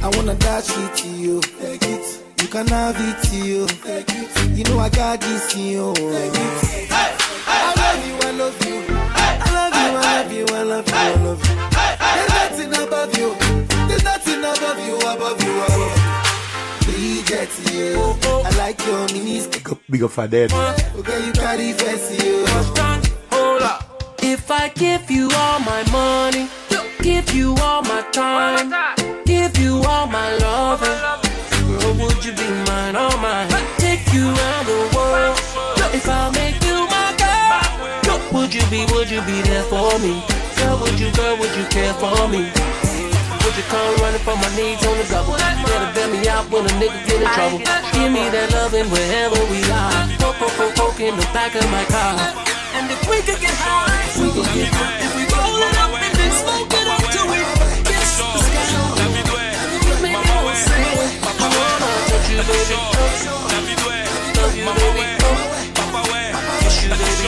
I 0.03 0.15
wanna 0.15 0.35
dash 0.35 0.77
it 0.77 0.97
to 0.99 1.09
you. 1.09 2.30
You 2.41 2.49
can 2.49 2.67
have 2.69 2.97
it 2.99 3.23
to 3.29 3.37
you. 3.37 3.67
You 4.57 4.65
know 4.65 4.79
I 4.79 4.89
got 4.89 5.21
this 5.21 5.55
in 5.55 5.67
you. 5.67 5.93
I 5.97 5.97
love 7.77 8.07
you, 8.07 8.15
I 8.17 8.31
love 8.33 8.67
you. 8.67 8.85
I 8.89 9.49
love 9.53 9.75
you, 9.75 9.91
I 9.97 10.03
love 10.03 10.33
you, 10.33 10.45
I 10.47 10.63
love 10.63 10.89
you, 10.89 10.95
I 10.95 11.15
love 11.25 11.41
you. 11.49 11.55
There's 12.15 12.31
nothing 12.41 12.73
above 12.83 13.19
you. 13.19 13.35
There's 13.89 14.05
nothing 14.05 14.41
above 14.41 14.79
you, 14.87 14.97
above 14.97 15.43
you, 15.45 15.53
above 15.65 15.95
you. 15.97 16.93
Bridget, 16.93 17.53
you. 17.73 18.17
I 18.45 18.51
like 18.57 18.79
your 18.87 19.07
minis. 19.09 19.47
Big 19.51 19.69
up, 19.71 19.79
big 19.91 20.03
up 20.03 20.11
for 20.11 20.27
that. 20.27 20.53
Okay, 20.99 21.27
you 21.27 21.33
carry 21.33 21.73
fancy, 21.73 22.27
you. 22.27 22.47
Hold 23.31 23.63
up. 23.63 24.17
If 24.23 24.51
I 24.51 24.69
give 24.69 25.11
you 25.11 25.31
all 25.35 25.61
my 25.61 25.83
money, 25.91 26.49
give 27.03 27.33
you 27.35 27.55
all 27.61 27.83
my 27.83 28.03
time, 28.13 28.73
give 29.25 29.57
you 29.59 29.83
all 29.83 30.07
my 30.07 30.37
love, 30.37 30.81
girl, 30.81 31.21
would 31.23 31.30
you 32.31 32.37
be 32.37 32.51
mine, 32.71 32.97
all 32.97 33.17
mine? 33.19 33.49
Take 33.79 34.13
you 34.13 34.27
around 34.29 34.67
the 34.67 34.79
world. 34.95 35.39
If 35.91 36.07
I 36.07 36.31
make 36.31 36.63
you 36.63 36.87
my 36.87 37.11
girl, 37.19 38.21
would 38.33 38.55
you 38.55 38.63
be, 38.71 38.87
would 38.95 39.11
you 39.11 39.21
be 39.23 39.43
there 39.43 39.65
for 39.65 39.99
me? 39.99 40.23
Girl, 40.57 40.79
would 40.79 40.99
you, 41.01 41.11
girl, 41.13 41.37
would 41.39 41.55
you 41.57 41.67
care 41.67 41.95
for 41.95 42.29
me? 42.29 42.47
Would 43.43 43.55
you 43.57 43.67
come 43.67 43.95
running 43.99 44.23
for 44.23 44.37
my 44.37 44.51
needs 44.55 44.85
on 44.87 44.95
the 44.99 45.07
double? 45.11 45.35
Better 45.35 45.91
bail 45.95 46.11
me 46.11 46.29
out 46.29 46.47
when 46.51 46.67
a 46.67 46.75
nigga 46.79 47.01
get 47.07 47.23
in 47.23 47.29
trouble. 47.35 47.59
Give 47.91 48.13
me 48.13 48.29
that 48.31 48.53
loving 48.55 48.87
wherever 48.91 49.41
we 49.51 49.61
are. 49.75 49.91
Poke, 50.23 50.39
poke, 50.39 50.55
poke, 50.55 50.75
poke 50.77 51.01
in 51.01 51.17
the 51.17 51.27
back 51.35 51.55
of 51.57 51.67
my 51.71 51.85
car. 51.91 52.15
And 52.79 52.87
if 52.91 53.03
we 53.11 53.19
could 53.27 53.41
get 53.41 53.57
high, 53.59 54.07
we 54.23 54.31
could 54.31 54.51
get 54.55 54.71
high. 54.71 55.03
If 55.03 55.11
we 55.19 55.25
roll 55.35 55.59
it 55.59 55.75
up 55.83 55.91
and 55.99 56.15
then 56.15 56.31
smoke 56.31 56.71
it 56.71 56.87
up 56.87 57.03
till 57.11 57.27
we 57.27 57.60
wanna 62.41 62.53
touch 62.53 62.71
you, 62.71 63.37
baby. 63.49 63.75
Love 64.41 64.57
you, 64.57 64.65
baby. 64.67 65.21
Kiss 66.61 66.83
you, 66.83 66.91
baby. 66.91 67.21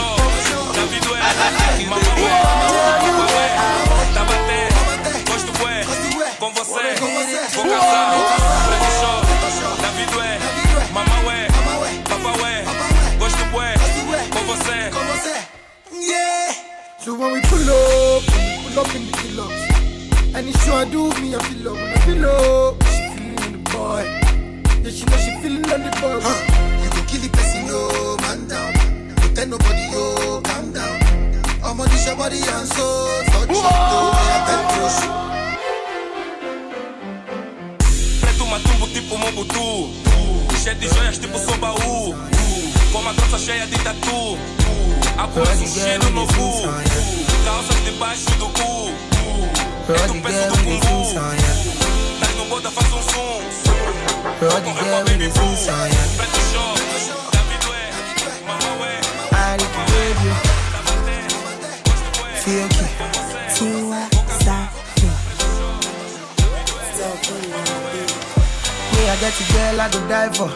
Gosto 5.26 5.52
bué, 5.58 5.76
com 6.40 6.50
você, 6.52 6.84
vou 7.54 7.64
casar. 7.64 8.08
Prende 8.66 8.90
show, 9.00 9.18
David 9.82 10.12
ué, 10.16 10.30
mama 10.92 11.16
ué, 11.26 11.38
papa 12.08 12.30
ué. 12.42 12.54
Gosto 13.18 13.44
bué, 13.52 13.68
com 14.30 14.44
você. 14.46 14.78
Yeah. 15.92 16.48
So 16.98 17.14
when 17.14 17.32
we 17.32 17.40
pull 17.42 17.70
up, 17.70 18.22
pull 18.62 18.78
up 18.80 18.94
in 18.94 19.02
the 19.06 19.12
deluxe. 19.22 19.62
And 20.34 20.48
it's 20.48 20.64
sure 20.64 20.84
do 20.86 21.10
me, 21.20 21.34
I 21.34 21.38
feel 21.40 21.64
love 21.64 21.80
when 21.80 21.92
I 21.92 21.96
feel 22.00 22.16
love. 22.16 22.91
She 24.92 25.04
know 25.06 25.16
she 25.16 25.32
feeling 25.40 25.64
on 25.72 25.80
the 25.82 25.90
boy. 26.00 26.20
You 26.82 26.90
go 26.90 27.00
kill 27.08 27.20
the 27.22 27.28
person, 27.32 27.66
yo, 27.66 28.16
man 28.20 28.46
down. 28.46 28.72
Don't 29.16 29.34
tell 29.34 29.48
nobody, 29.48 29.84
yo, 29.90 30.40
calm 30.42 30.72
down. 30.72 31.00
I'm 31.64 31.80
on 31.80 31.88
this 31.88 32.06
your 32.06 32.16
body 32.16 32.36
and 32.36 32.68
soul. 32.68 33.08
Touch 33.32 33.50
it, 33.50 33.64
I. 33.64 34.62
Preto 38.20 38.46
matumbo 38.46 38.86
tipo 38.88 39.16
Mobutu. 39.16 39.90
Cheio 40.62 40.76
de 40.76 40.88
joias 40.88 41.18
tipo 41.18 41.38
sou 41.38 41.56
baú. 41.56 42.14
Com 42.92 42.98
uma 42.98 43.14
calça 43.14 43.38
cheia 43.38 43.66
de 43.66 43.78
tatu. 43.78 44.36
Agulha 45.16 45.56
cheiro 45.66 46.10
no 46.10 46.26
cu. 46.26 46.62
Calças 47.44 47.84
debaixo 47.84 48.30
do 48.38 48.48
cu. 48.48 48.92
É 49.88 50.06
do 50.06 50.14
peso 50.22 50.48
do 50.48 50.56
cumbu. 50.64 51.61
No 52.42 52.48
boda, 52.48 52.70
faz 52.72 52.92
um 52.92 53.02
som. 53.02 53.42
Rod 54.40 54.64
Com 54.64 54.72
rima, 54.74 55.04
baby 55.04 55.28
boo. 55.28 55.56
Preto 56.16 56.40
show. 56.50 56.74
David 57.30 57.62
ué, 57.70 57.82
mama 58.46 58.70
ué. 58.80 58.92
I 59.30 59.56
need 59.58 59.70
to 59.74 59.82
give 59.90 60.20
you. 60.26 60.34
Feel 62.42 62.68
key. 62.68 62.90
Tua 63.54 64.02
safi. 64.42 65.08
Me, 68.92 69.00
I 69.08 69.16
get 69.20 69.40
a 69.40 69.44
girl 69.52 69.80
I 69.80 69.88
go 69.92 70.00
die 70.08 70.32
for. 70.34 70.50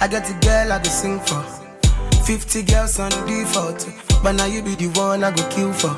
I 0.00 0.08
get 0.08 0.28
a 0.28 0.34
girl 0.44 0.72
I 0.72 0.78
go 0.78 0.90
sing 0.90 1.20
for. 1.20 1.42
50 2.26 2.62
girls 2.64 2.98
on 2.98 3.10
default. 3.26 3.88
But 4.22 4.32
now 4.32 4.44
you 4.44 4.62
be 4.62 4.74
the 4.74 4.88
one 4.88 5.24
I 5.24 5.30
go 5.30 5.42
kill 5.48 5.72
for. 5.72 5.96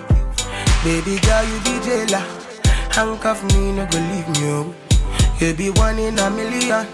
Baby 0.85 1.19
girl, 1.19 1.45
you 1.45 1.59
be 1.65 1.81
jailer. 1.85 2.25
Handcuff 2.93 3.43
me, 3.43 3.73
no 3.73 3.87
go 3.87 3.99
leave 3.99 4.29
me. 4.29 4.51
Oh. 4.51 4.75
You 5.41 5.55
be 5.55 5.71
one 5.71 5.99
in 5.99 6.19
a 6.19 6.29
million. 6.29 6.87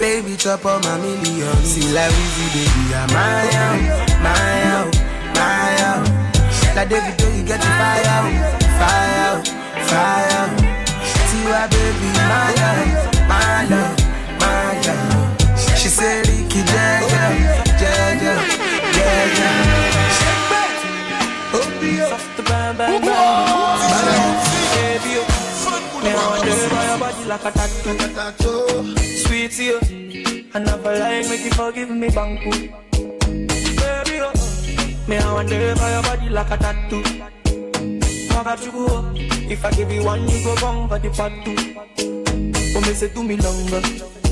Baby, 0.00 0.36
chop 0.36 0.66
on 0.66 0.80
my 0.82 0.98
million. 0.98 1.54
See 1.62 1.86
like 1.94 2.10
easy, 2.10 2.46
baby, 2.58 2.92
I'm 2.92 3.06
my 3.14 3.46
out, 3.54 3.78
my 4.18 4.62
out, 4.74 4.94
my 5.38 5.78
out. 5.86 6.02
Like 6.74 6.88
David, 6.88 7.16
do 7.16 7.26
you 7.38 7.44
get 7.44 7.60
the 7.60 7.70
fire 7.78 8.02
out, 8.16 8.34
fire 8.82 9.14
out, 9.30 9.46
fire 9.86 10.30
out. 10.40 10.58
See 11.30 11.44
why, 11.46 11.68
baby, 11.70 12.10
my 12.18 12.50
love, 12.58 13.14
my 13.30 13.62
love, 13.70 13.94
my 14.42 14.74
love. 14.82 15.78
She 15.78 15.88
said, 15.88 16.26
Ricky, 16.26 16.62
Jaja, 16.66 17.24
Jaja, 17.78 18.34
Jaja. 18.90 19.48
Soft 22.08 22.44
bang 22.44 22.76
bang 22.76 23.00
bang. 23.02 23.37
Like 27.28 27.44
a 27.44 27.50
tattoo. 27.50 28.96
Sweet 28.96 29.58
you. 29.58 29.78
And 30.54 30.68
I 30.68 30.78
feel 30.78 30.98
like 30.98 31.28
make 31.28 31.44
you 31.44 31.50
forgive 31.50 31.90
me, 31.90 32.08
banku. 32.08 32.50
Baby, 33.76 34.20
oh. 34.22 34.32
Me, 35.06 35.16
I 35.18 35.32
want 35.32 35.48
to 35.50 35.54
your 35.56 35.76
body 35.76 36.28
like 36.30 36.50
a 36.50 36.56
tattoo. 36.56 37.02
Got 38.48 38.64
you 38.64 38.72
go. 38.72 39.12
If 39.50 39.62
I 39.62 39.70
give 39.72 39.92
you 39.92 40.04
one, 40.04 40.26
you 40.26 40.42
go 40.42 40.54
wrong 40.62 40.88
for 40.88 40.98
the 40.98 41.10
part 41.10 41.32
two. 41.44 41.54
Oh, 42.74 42.80
me 42.80 42.94
say 42.94 43.12
do 43.12 43.22
me 43.22 43.36
longer. 43.36 43.82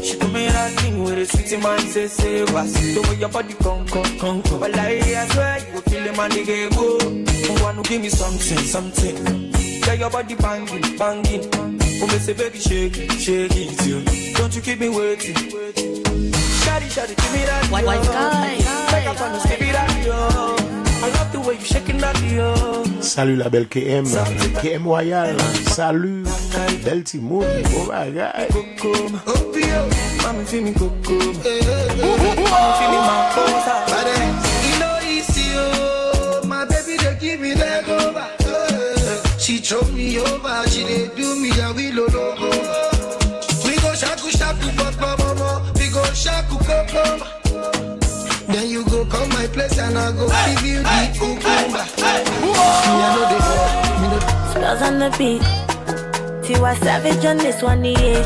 She 0.02 0.18
do 0.18 0.28
me 0.28 0.46
that 0.46 0.72
thing 0.80 1.02
with 1.02 1.18
a 1.18 1.26
sweet 1.26 1.60
man 1.62 1.80
say 1.80 2.06
say 2.06 2.40
was 2.44 2.72
the 2.72 3.06
way 3.10 3.16
your 3.16 3.28
body 3.28 3.52
come 3.54 3.86
come 3.88 4.18
come 4.18 4.42
come. 4.42 4.60
But 4.60 4.70
like 4.70 5.02
I 5.02 5.26
swear 5.26 5.58
you 5.58 5.72
go 5.74 5.80
feel 5.82 6.04
the 6.04 6.12
man 6.16 6.30
they 6.30 6.68
go. 6.70 6.98
You 7.54 7.62
want 7.62 7.84
to 7.84 7.90
give 7.90 8.00
me 8.00 8.08
something 8.08 8.58
something. 8.58 9.65
Yeah, 9.86 9.94
your 9.94 10.10
body 10.10 10.34
banging 10.34 10.98
banging. 10.98 11.48
Oh, 12.02 12.06
me 12.06 12.18
say 12.18 12.34
baby 12.34 12.58
shake 12.58 12.98
it 12.98 13.12
shake 13.12 13.52
it 13.56 13.86
you. 13.86 14.02
Don't 14.34 14.54
you 14.54 14.60
keep 14.62 14.80
me 14.80 14.88
waiting. 14.88 15.34
Shawty 15.34 16.88
shawty 16.90 17.14
give 17.16 17.32
me 17.32 17.44
that 17.46 17.66
White- 17.70 17.84
yo. 17.84 17.88
white 17.88 18.04
guy. 18.04 18.56
Make 18.92 19.06
up 19.06 19.20
on 19.20 19.32
the 19.32 19.38
give 19.48 19.60
me 19.60 19.70
that 19.72 20.04
yo. 20.04 20.56
I 21.04 21.08
love 21.10 21.30
the 21.32 21.40
way 21.40 21.54
you 21.54 21.60
shaking 21.64 21.98
that 21.98 22.20
yo. 22.22 22.54
Salut 23.00 23.36
la 23.38 23.48
belle 23.48 23.66
KM, 23.66 24.04
KM 24.60 24.84
Royal, 24.84 25.38
salut, 25.70 26.24
belle 26.84 27.02
Timoun, 27.04 27.44
oh 27.76 27.86
my 27.86 28.10
god. 28.10 28.48
Mami 30.24 30.44
feel 30.44 30.62
coco. 30.72 31.14
Mami 31.14 32.72
feel 32.78 32.90
me 32.90 32.98
my 33.06 34.35
throw 39.66 39.82
me 39.90 40.18
over, 40.20 40.62
she 40.68 40.84
dey 40.84 41.08
do 41.16 41.34
me 41.42 41.50
a 41.60 41.72
will 41.72 42.00
over. 42.00 42.46
We 43.66 43.74
go 43.82 43.94
shaku 43.94 44.30
shaku 44.30 44.70
papa 44.76 45.16
mama, 45.18 45.72
we 45.74 45.90
go 45.90 46.04
shaku 46.14 46.56
papa. 46.58 47.32
Then 48.46 48.68
you 48.68 48.84
go 48.84 49.04
come 49.06 49.28
my 49.30 49.46
place 49.48 49.76
and 49.78 49.98
I 49.98 50.12
go 50.12 50.28
give 50.28 50.64
you 50.64 50.78
the 50.78 51.10
cucumber. 51.14 51.84
Me 52.42 52.52
I 52.54 53.08
know 53.14 53.24
the 53.32 53.38
fall, 53.42 54.00
me 54.00 54.06
know 54.08 54.50
Spells 54.52 54.82
on 54.82 54.98
the 55.00 55.10
beat. 55.18 55.42
Tiwa 56.46 56.76
Savage 56.78 57.24
on 57.24 57.38
this 57.38 57.60
one, 57.60 57.84
yeah. 57.84 58.22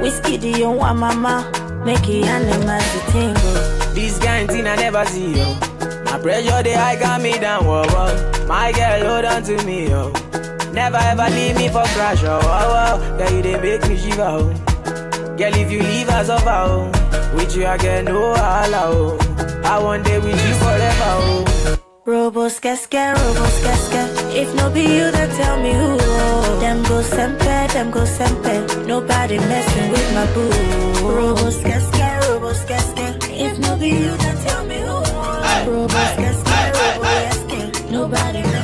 Whiskey, 0.00 0.38
do 0.38 0.48
you 0.48 0.70
want 0.70 1.00
mama? 1.00 1.50
Make 1.84 2.08
it 2.08 2.26
animals 2.26 2.84
to 2.92 3.12
tingle. 3.12 3.34
Oh. 3.42 3.92
This 3.94 4.18
kind 4.20 4.48
thing 4.48 4.66
I 4.68 4.76
never 4.76 5.04
see, 5.06 5.36
yo. 5.36 5.54
My 6.04 6.18
pressure, 6.22 6.62
they 6.62 6.74
high 6.74 6.96
got 6.96 7.20
me 7.20 7.38
down, 7.40 7.66
whoa, 7.66 7.82
whoa. 7.88 8.46
My 8.46 8.70
girl, 8.70 9.08
hold 9.08 9.24
on 9.24 9.42
to 9.42 9.64
me, 9.64 9.88
yo. 9.88 10.12
Never 10.74 10.96
ever 10.96 11.28
leave 11.30 11.56
me 11.56 11.68
for 11.68 11.84
crash, 11.94 12.22
oh, 12.24 12.40
oh, 12.42 13.00
oh. 13.00 13.18
Girl, 13.18 13.30
you 13.32 13.42
they 13.42 13.60
make 13.60 13.88
me 13.88 13.96
shiver, 13.96 14.22
oh. 14.22 14.52
Girl, 15.38 15.54
if 15.62 15.70
you 15.70 15.80
leave 15.82 16.08
us 16.08 16.28
over, 16.28 16.50
oh. 16.50 16.90
With 17.36 17.56
you, 17.56 17.66
I 17.66 17.76
get 17.78 18.04
no 18.04 18.34
holla, 18.34 18.82
oh. 18.86 19.62
I 19.64 19.78
want 19.78 20.04
day 20.04 20.18
with 20.18 20.46
you 20.46 20.54
forever, 20.56 21.10
oh. 21.22 21.78
Robo 22.06 22.48
skeske, 22.48 23.00
robo 23.16 23.44
skeske. 23.58 24.02
If 24.36 24.54
no 24.56 24.68
be 24.70 24.82
you, 24.82 25.10
then 25.10 25.30
tell 25.38 25.56
me 25.62 25.72
who. 25.72 25.96
Oh. 26.00 26.58
Them 26.60 26.82
go 26.82 27.00
sempe, 27.02 27.72
them 27.72 27.90
go 27.90 28.04
sempe. 28.04 28.86
Nobody 28.86 29.38
messing 29.38 29.90
with 29.90 30.08
my 30.14 30.26
boo. 30.34 30.50
Robo 31.16 31.48
skeske, 31.50 32.06
robo 32.28 32.52
skeske. 32.52 33.06
If 33.30 33.58
no 33.60 33.76
be 33.78 33.88
you, 33.88 34.16
then 34.18 34.36
tell 34.44 34.64
me 34.66 34.78
who. 34.80 34.96
Robo 35.70 36.00
skeske, 36.12 36.58
robo 36.76 37.08
skeske. 37.14 37.90
Nobody 37.90 38.42
messing 38.42 38.63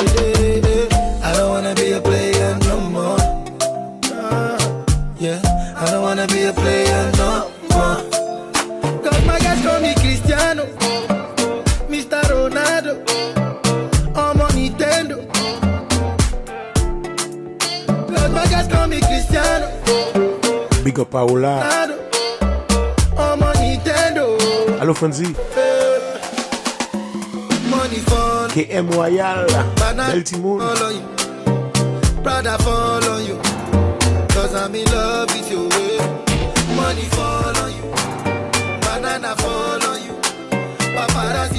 Wanna 1.61 1.75
be 1.75 1.91
a 1.91 2.01
player 2.01 2.57
no 2.65 2.79
more. 2.89 3.17
Ah, 4.13 4.57
yeah. 5.19 5.39
I 5.77 5.85
don't 5.91 6.01
wanna 6.01 6.25
be 6.27 6.43
a 6.45 6.53
player 6.53 7.11
no 7.17 7.51
more. 7.69 7.97
Cause 9.03 9.25
my 9.27 9.37
guys 9.39 9.61
call 9.61 9.79
me 9.79 9.93
Cristiano, 9.93 10.65
Mr. 11.87 12.19
Ronaldo, 12.33 12.93
I'm 14.17 14.41
on 14.41 14.51
Nintendo. 14.57 15.17
Cause 18.09 18.31
my 18.31 18.45
guys 18.47 18.67
call 18.67 18.87
me 18.87 18.99
Cristiano, 19.01 19.67
Big 20.83 20.99
up 20.99 21.11
Paola. 21.11 21.61
I'm 23.17 23.43
on 23.43 23.55
Nintendo. 23.61 24.25
Allo 24.81 24.93
Fonzi, 24.95 25.35
KM 28.51 28.89
Royal, 28.89 29.45
belle 29.77 30.23
Timoun. 32.23 32.57
fall 32.59 33.03
on 33.09 33.25
you. 33.25 33.37
Cause 34.29 34.53
I'm 34.55 34.73
in 34.75 34.85
love 34.85 35.29
with 35.33 35.51
you. 35.51 35.69
Money 36.75 37.01
fall 37.15 37.57
on 37.57 37.71
you, 37.73 37.83
banana 38.81 39.35
fall 39.35 39.83
on 39.83 40.01
you, 40.01 40.13
paparazzi 40.95 41.50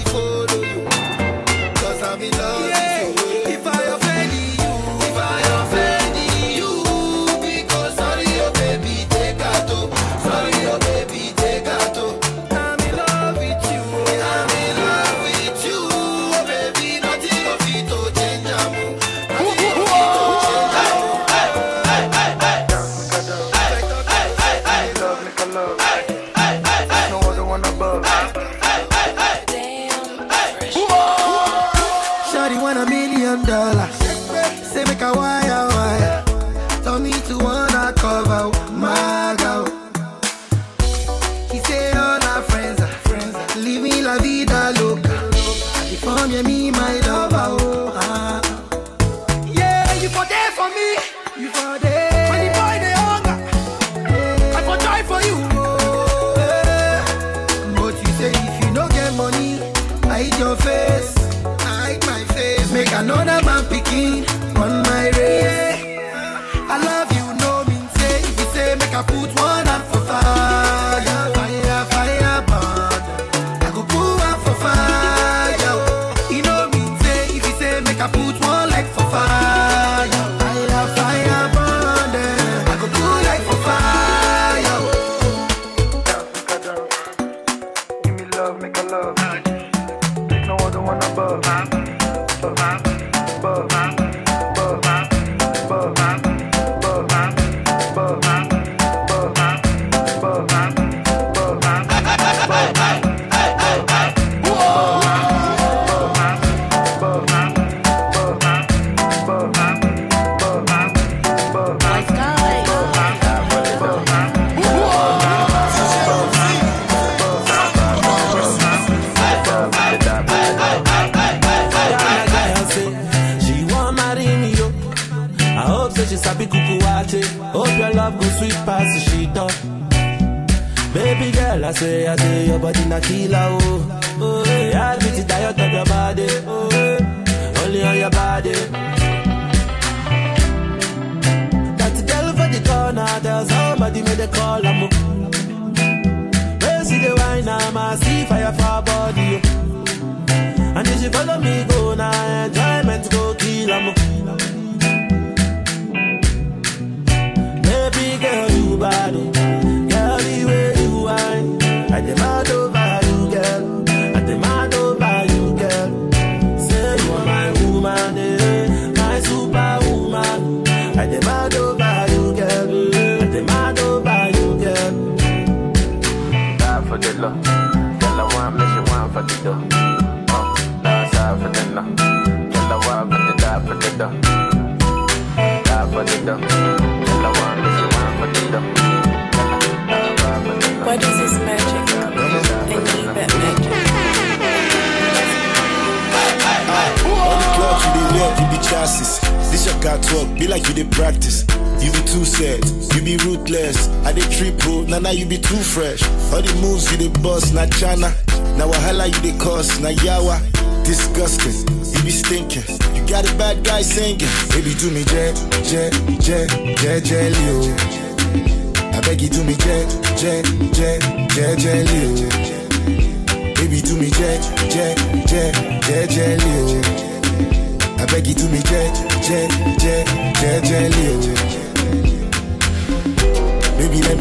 You 51.34 51.48
for 51.48 51.91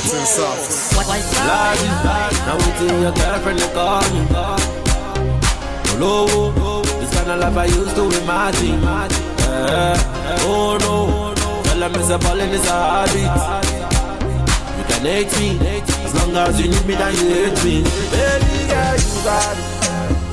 Everything 0.00 0.24
soft. 0.24 0.96
Large, 0.96 1.84
now 2.48 2.56
waiting 2.56 3.02
your 3.02 3.12
girlfriend 3.12 3.58
to 3.58 3.68
call 3.74 4.00
me. 4.14 4.24
Hello, 5.92 6.26
this 6.98 7.10
kind 7.14 7.30
of 7.32 7.38
life 7.40 7.56
I 7.58 7.66
used 7.66 7.94
to 7.96 8.04
imagine. 8.22 8.80
Yeah. 8.80 10.38
Oh 10.48 10.78
no, 10.80 11.34
tell 11.64 11.78
them 11.78 11.94
it's 11.96 12.08
a 12.08 12.18
ballin', 12.18 12.48
it's 12.48 12.66
a 12.66 12.72
habit. 12.72 13.28
You 14.78 14.84
can 14.88 15.04
hate 15.04 15.36
me, 15.38 15.48
as 16.02 16.14
long 16.14 16.34
as 16.34 16.58
you 16.58 16.70
need 16.70 16.86
me, 16.86 16.94
then 16.94 17.12
you 17.16 17.28
hate 17.36 17.60
me. 17.62 17.82
Baby 18.08 18.56
girl, 18.72 18.96
you 19.04 19.20
got 19.20 19.52
it. 19.52 19.64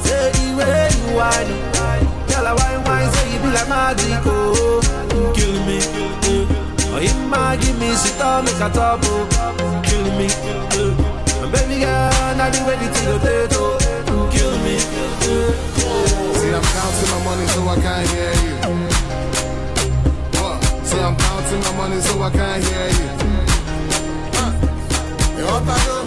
Say 0.08 0.32
the 0.32 0.48
way 0.56 0.88
you 0.96 1.12
whine, 1.20 1.52
girl, 2.32 2.48
I 2.48 2.54
whine, 2.56 2.82
whine, 2.88 3.12
say 3.12 3.34
you 3.34 3.40
be 3.44 3.50
like 3.52 3.68
magic, 3.68 4.24
oh. 4.24 4.80
Kill 5.36 5.60
me, 5.68 5.80
oh, 6.98 7.02
if 7.02 7.16
my 7.30 7.56
give 7.58 7.78
me 7.80 7.94
sit 7.94 8.20
I'll 8.22 8.44
make 8.44 8.60
a 8.60 8.72
oh. 8.76 9.28
Kill 9.86 10.04
me, 10.18 10.28
and 11.42 11.52
baby 11.52 11.80
girl, 11.82 12.36
now 12.38 12.50
the 12.50 12.60
way 12.66 12.76
the 12.78 12.88
thing 12.94 13.08
rotate, 13.10 13.54
oh. 13.54 13.78
Kill 14.32 14.54
me, 14.64 14.76
See, 16.38 16.52
I'm 16.54 16.64
counting 16.64 17.10
my 17.12 17.20
money 17.26 17.48
so 17.48 17.62
I 17.68 17.76
can't 17.82 18.08
hear 18.10 18.34
you. 18.44 18.56
See, 20.86 21.00
I'm 21.00 21.16
counting 21.16 21.62
my 21.62 21.72
money 21.78 22.00
so 22.02 22.22
I 22.22 22.30
can't 22.32 22.64
hear 22.64 22.90
you. 22.90 23.18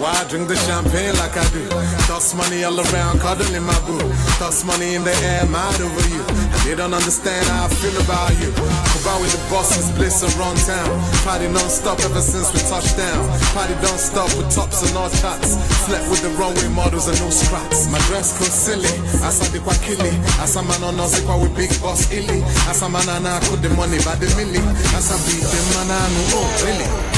Why 0.01 0.17
I 0.17 0.25
drink 0.25 0.49
the 0.49 0.57
champagne 0.57 1.13
like 1.21 1.37
I 1.37 1.45
do? 1.53 1.61
Toss 2.09 2.33
money 2.33 2.65
all 2.65 2.73
around, 2.73 3.21
cuddling 3.21 3.61
my 3.61 3.77
boo. 3.85 4.01
Toss 4.41 4.65
money 4.65 4.97
in 4.97 5.05
the 5.05 5.13
air, 5.21 5.45
mad 5.45 5.77
over 5.77 6.05
you. 6.09 6.25
They 6.65 6.73
don't 6.73 6.89
understand 6.89 7.45
how 7.45 7.65
I 7.65 7.69
feel 7.69 7.93
about 8.01 8.33
you. 8.41 8.49
About 8.97 9.21
with 9.21 9.29
the 9.29 9.37
bosses, 9.53 9.93
bliss 9.93 10.25
around 10.25 10.57
town. 10.65 10.89
Party 11.21 11.45
non-stop 11.53 12.01
ever 12.01 12.17
since 12.17 12.49
we 12.49 12.65
touched 12.65 12.97
down. 12.97 13.29
Party 13.53 13.77
don't 13.85 14.01
stop 14.01 14.25
with 14.33 14.49
tops 14.49 14.81
and 14.81 14.97
all 14.97 15.13
chats. 15.21 15.53
Slept 15.85 16.09
with 16.09 16.25
the 16.25 16.33
runway 16.33 16.65
models 16.73 17.05
and 17.05 17.21
no 17.21 17.29
scraps. 17.29 17.85
My 17.93 18.01
dress 18.09 18.33
code 18.33 18.49
silly, 18.49 18.89
as 19.21 19.37
I 19.37 19.53
did 19.53 19.61
kili. 19.85 20.09
As 20.41 20.57
a 20.57 20.65
man 20.65 20.81
on 20.81 20.97
us, 20.97 21.21
with 21.21 21.53
big 21.53 21.69
boss 21.77 22.09
illy. 22.09 22.41
As 22.65 22.81
a 22.81 22.89
man 22.89 23.05
and 23.05 23.29
I 23.29 23.37
the 23.37 23.69
money 23.77 24.01
by 24.01 24.17
the 24.17 24.25
milli. 24.33 24.65
As 24.97 25.13
I 25.13 25.17
beat 25.29 25.45
the 25.45 25.61
man, 25.77 25.93
I 25.93 26.09
oh, 26.33 26.49
really? 26.65 27.10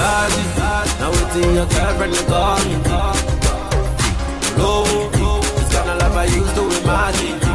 Large, 0.00 0.40
now 0.98 1.10
waiting 1.12 1.54
your 1.56 1.66
girlfriend 1.66 2.14
to 2.14 2.24
call 2.24 2.58
me. 2.64 2.74
Hello, 4.56 4.84
this 5.56 5.68
kind 5.74 5.90
of 5.90 5.98
life 6.00 6.16
I 6.16 6.24
used 6.24 6.54
to 6.54 6.62
imagine. 6.80 7.49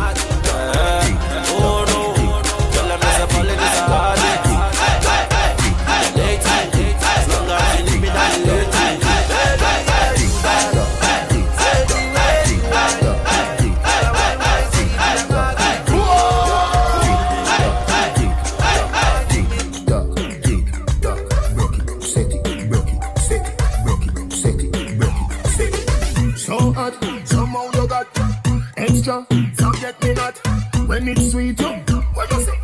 When 31.05 31.17
it's 31.17 31.31
sweet. 31.31 31.61
What 31.61 32.31
you 32.31 32.41
say? 32.41 32.57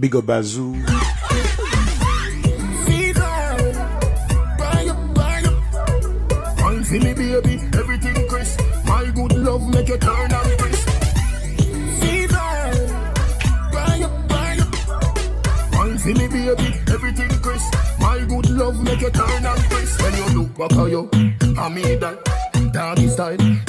Big 0.00 0.16
up 0.16 0.26
Bazoo. 0.26 0.74
Fever, 2.86 3.20
buy 4.58 4.86
up, 4.92 5.14
buy 5.14 5.42
up. 5.44 6.60
Wine 6.60 6.82
me, 6.90 7.14
baby, 7.14 7.60
everything 7.76 8.28
crisp. 8.28 8.60
My 8.84 9.04
good 9.14 9.32
love 9.32 9.68
make 9.74 9.88
you 9.88 9.98
turn 9.98 10.32
and 10.32 10.58
crisp. 10.58 10.88
Fever, 12.00 12.48
buy 13.72 14.00
up, 14.06 14.28
buy 14.28 14.58
up. 14.64 14.72
Wine 15.72 15.96
me, 16.06 16.28
baby, 16.28 16.68
everything 16.88 17.40
crisp. 17.42 17.74
My 18.00 18.18
good 18.26 18.50
love 18.50 18.82
make 18.82 19.00
you 19.00 19.10
turn 19.10 19.46
and 19.46 19.62
crisp. 19.70 20.02
When 20.02 20.14
you 20.16 20.26
look 20.38 20.56
back 20.56 20.72
at 20.72 20.90
you, 20.90 21.10
I 21.58 21.68
mean 21.68 22.00
that. 22.00 22.16
Doggy 22.72 23.08
style. 23.08 23.65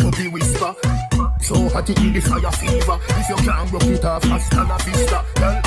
It 1.78 1.89
in 1.99 2.11
the 2.11 2.19
fire 2.19 2.51
fever. 2.53 2.99
If 3.07 3.30
you 3.30 3.36
can't 3.36 3.71
rock 3.71 3.84
it 3.84 4.03
off, 4.03 4.23
hasta 4.23 4.63
la 4.63 4.78
vista. 4.78 5.23
Girl, 5.36 5.61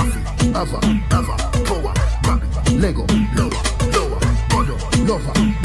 Ava, 0.57 0.81
Ava, 1.13 1.37
power, 1.65 1.95
Lego, 2.77 3.07
lower, 3.37 3.63
lower, 3.95 4.19
godo, 4.51 4.77
lover, 5.07 5.60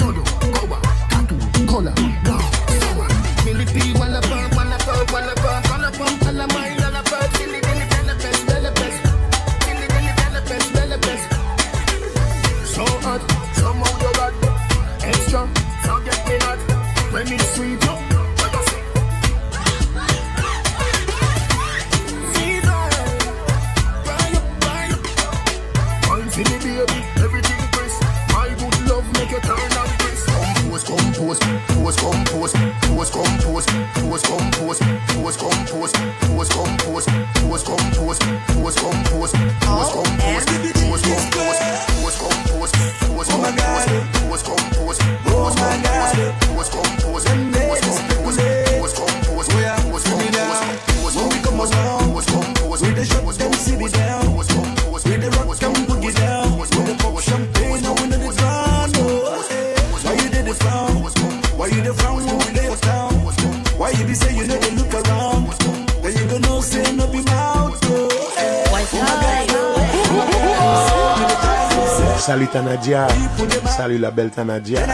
label 74.05 74.29
Tanadia 74.29 74.85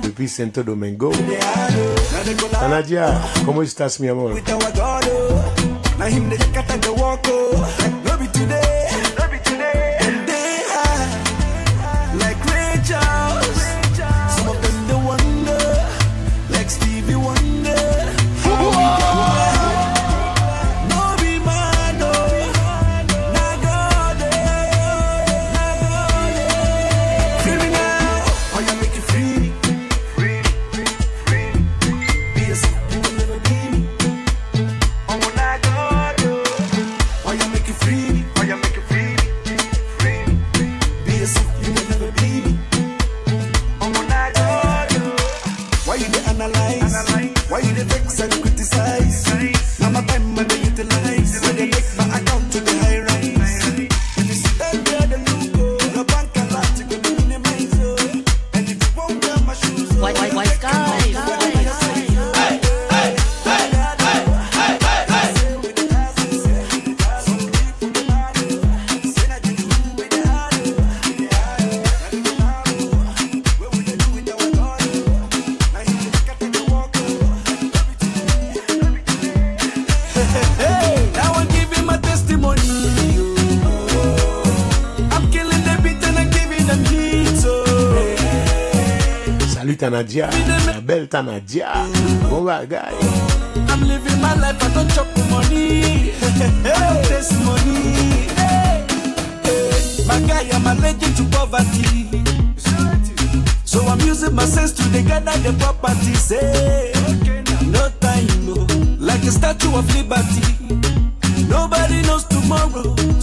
depuis 0.00 0.32
Santo 0.32 0.62
Domingo. 0.64 1.12
Tanadia, 2.50 3.20
¿cómo 3.44 3.62
estás, 3.62 4.00
mi 4.00 4.08
amor? 4.08 4.32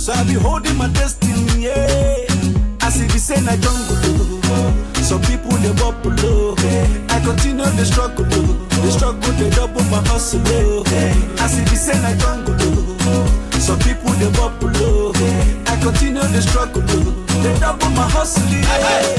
So 0.05 0.13
I 0.13 0.23
be 0.23 0.33
holding 0.33 0.77
my 0.77 0.87
destiny, 0.89 1.65
yeah. 1.65 2.27
As 2.85 3.01
if 3.01 3.15
it's 3.15 3.27
in 3.31 3.49
a 3.49 3.57
jungle, 3.57 3.97
oh. 4.53 4.93
some 5.01 5.19
people 5.23 5.49
they 5.57 5.73
bubble, 5.73 6.13
oh. 6.19 6.55
I 7.09 7.19
continue 7.25 7.65
the 7.65 7.83
struggle, 7.83 8.23
oh. 8.29 8.67
the 8.69 8.91
struggle 8.91 9.33
they 9.33 9.49
double 9.49 9.81
my 9.85 9.97
hustle, 10.05 10.41
as 11.41 11.57
if 11.57 11.71
it's 11.73 11.89
in 11.89 12.05
a 12.05 12.15
jungle, 12.21 12.53
some 13.59 13.79
people 13.79 14.11
they 14.21 14.29
bubble, 14.37 14.69
I 15.65 15.75
continue 15.81 16.21
the 16.21 16.39
struggle, 16.39 16.83
they 17.41 17.57
double 17.59 17.89
my 17.89 18.07
hustle. 18.07 18.45
Yeah. 18.47 19.14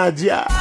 Nadia. 0.00 0.59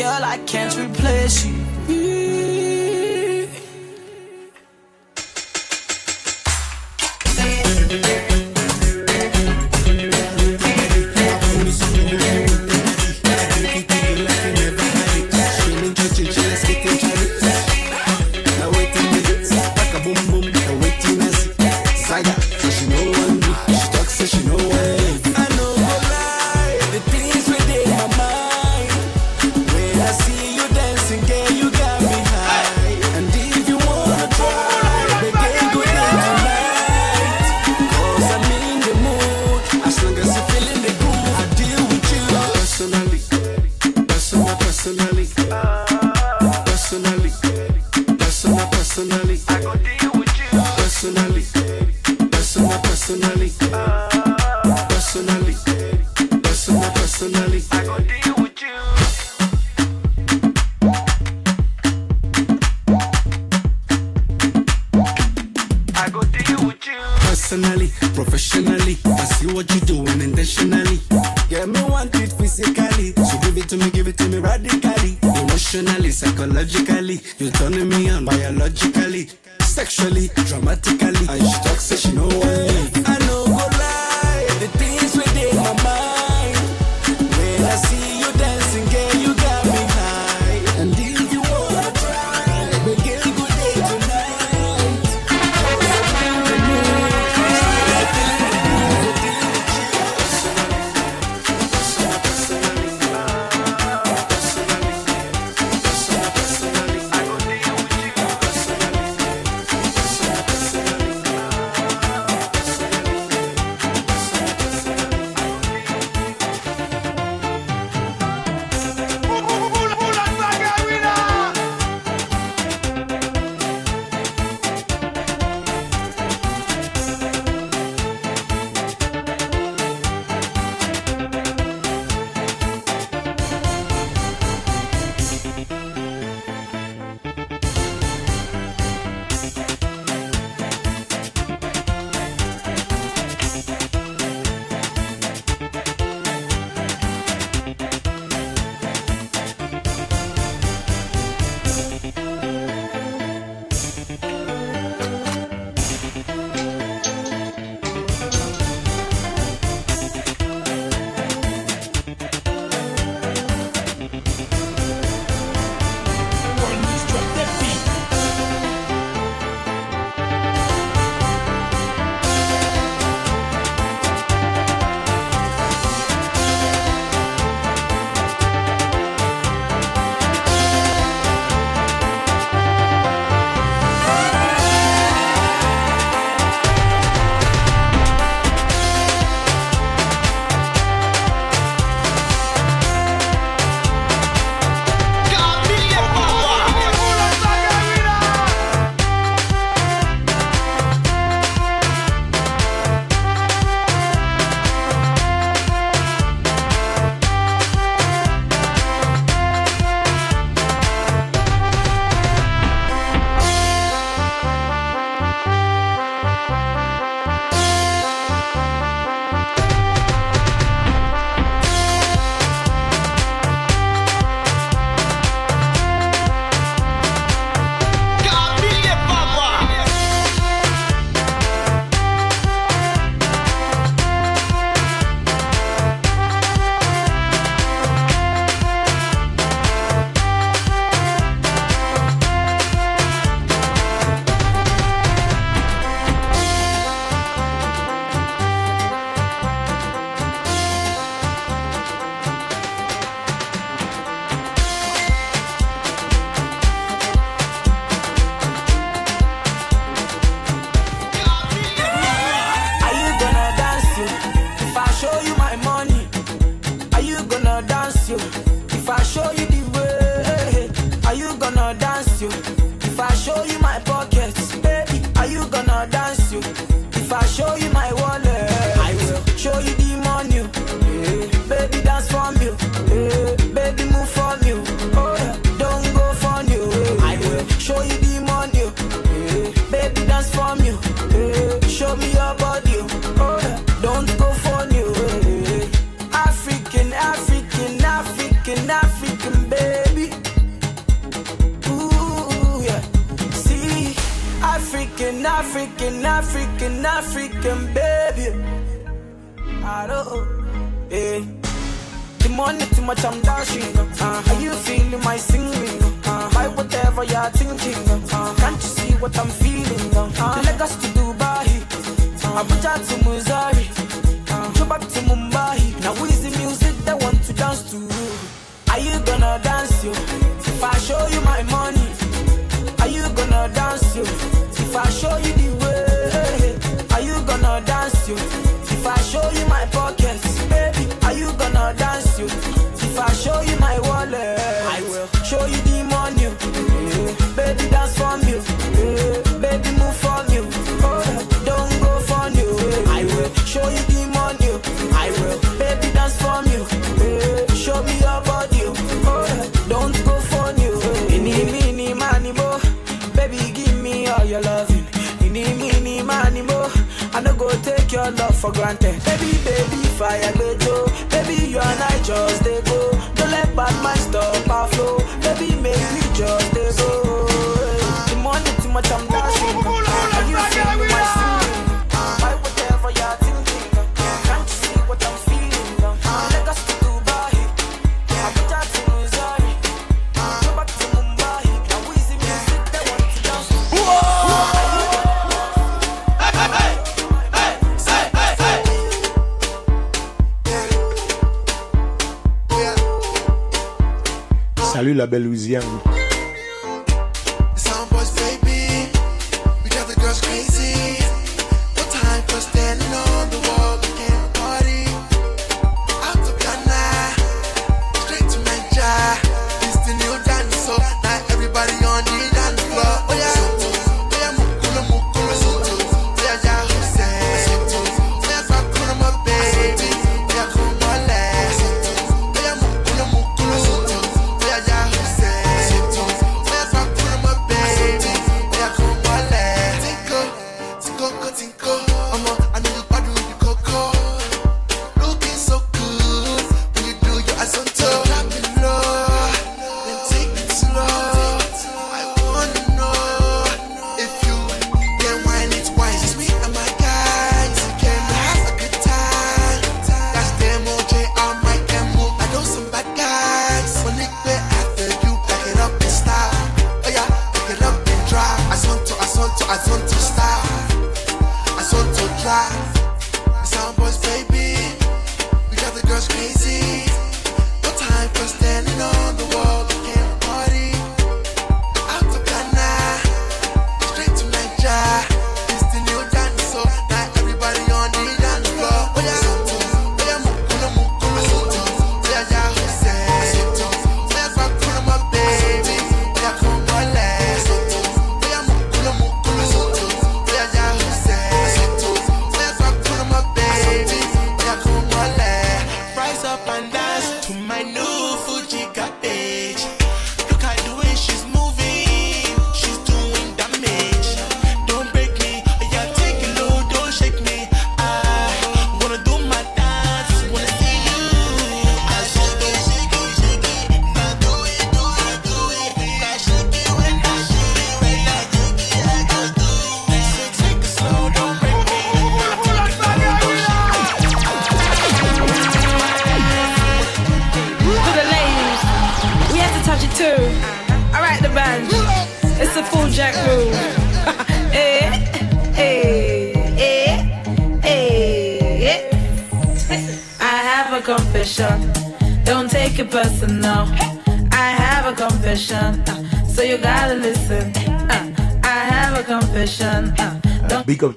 girl, 0.00 0.24
I 0.24 0.38
can't 0.46 0.74
replace 0.78 1.44
you. 1.44 1.59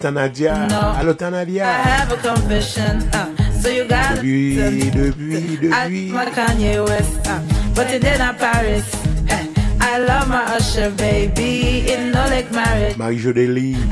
Tanadia. 0.04 0.68
No, 0.68 1.00
Allô 1.00 1.16
Tanadia. 1.16 1.64
I 1.64 1.72
have 1.88 2.12
a 2.12 2.18
confession. 2.18 3.08
Uh, 3.14 3.32
so 3.62 3.70
you 3.70 3.86
got 3.88 4.16
depuis, 4.18 4.58
depuis, 4.92 5.58
depuis. 5.62 5.72
I, 5.72 6.12
my 6.12 6.26
Kanye 6.26 6.86
West. 6.86 7.26
Uh, 7.26 7.40
but 7.74 7.90
it 7.90 8.02
did 8.02 8.20
not 8.20 8.38
Paris. 8.38 8.84
Uh, 9.32 9.48
I 9.80 10.00
love 10.00 10.28
my 10.28 10.44
Usher, 10.58 10.92
baby. 10.92 11.88
It 11.88 12.12
no 12.12 12.20
like 12.28 12.52
marriage. 12.52 12.98
Marie-Jo 12.98 13.32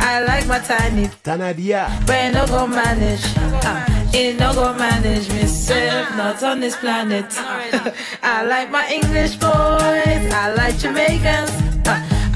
I 0.01 0.21
like 0.27 0.47
my 0.47 0.59
tiny. 0.59 1.07
Tanadia. 1.23 1.87
But 2.05 2.15
it 2.25 2.33
no 2.33 2.45
go 2.45 2.67
manage. 2.67 3.23
Uh, 3.63 4.01
it 4.13 4.37
no 4.37 4.53
go 4.53 4.73
manage 4.73 5.29
myself, 5.29 6.17
not 6.17 6.43
on 6.43 6.59
this 6.59 6.75
planet. 6.75 7.25
I 8.21 8.43
like 8.43 8.69
my 8.69 8.85
English 8.91 9.35
boys, 9.37 10.27
I 10.33 10.53
like 10.57 10.77
Jamaicans, 10.77 11.51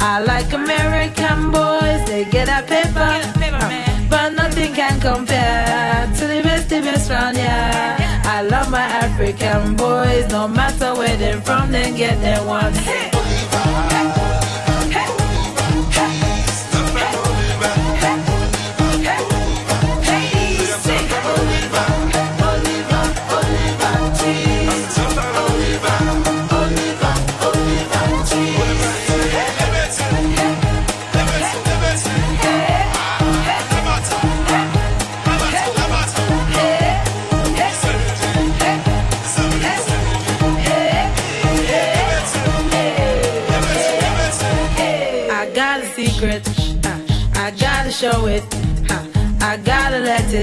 I 0.08 0.20
like 0.20 0.54
American 0.54 1.52
boys, 1.52 2.06
they 2.06 2.26
get 2.26 2.48
a 2.48 2.62
paper. 2.68 2.94
Get 2.94 3.36
a 3.36 3.40
paper 3.40 3.86
but 4.08 4.34
nothing 4.34 4.72
can 4.74 5.00
compare 5.02 6.06
to 6.18 6.28
the 6.28 6.42
best, 6.44 6.70
the 6.70 6.80
best 6.82 7.10
round, 7.10 7.38
yeah. 7.38 8.22
I 8.24 8.44
love 8.44 8.70
my 8.70 8.86
African 9.06 9.76
boys, 9.76 10.30
no 10.30 10.48
matter 10.48 10.94
where 10.94 11.18
they're 11.18 11.42
from, 11.42 11.72
they 11.72 11.92
get 11.92 12.22
their 12.22 12.46
wants. 12.46 12.78
Hey. 12.80 13.15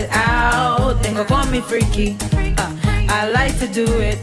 it 0.03 0.11
out, 0.13 1.03
then 1.03 1.15
go 1.15 1.25
call 1.25 1.47
me 1.47 1.61
freaky. 1.61 2.17
Uh, 2.59 2.77
I 3.09 3.31
like 3.31 3.59
to 3.59 3.67
do 3.67 3.85
it, 4.01 4.19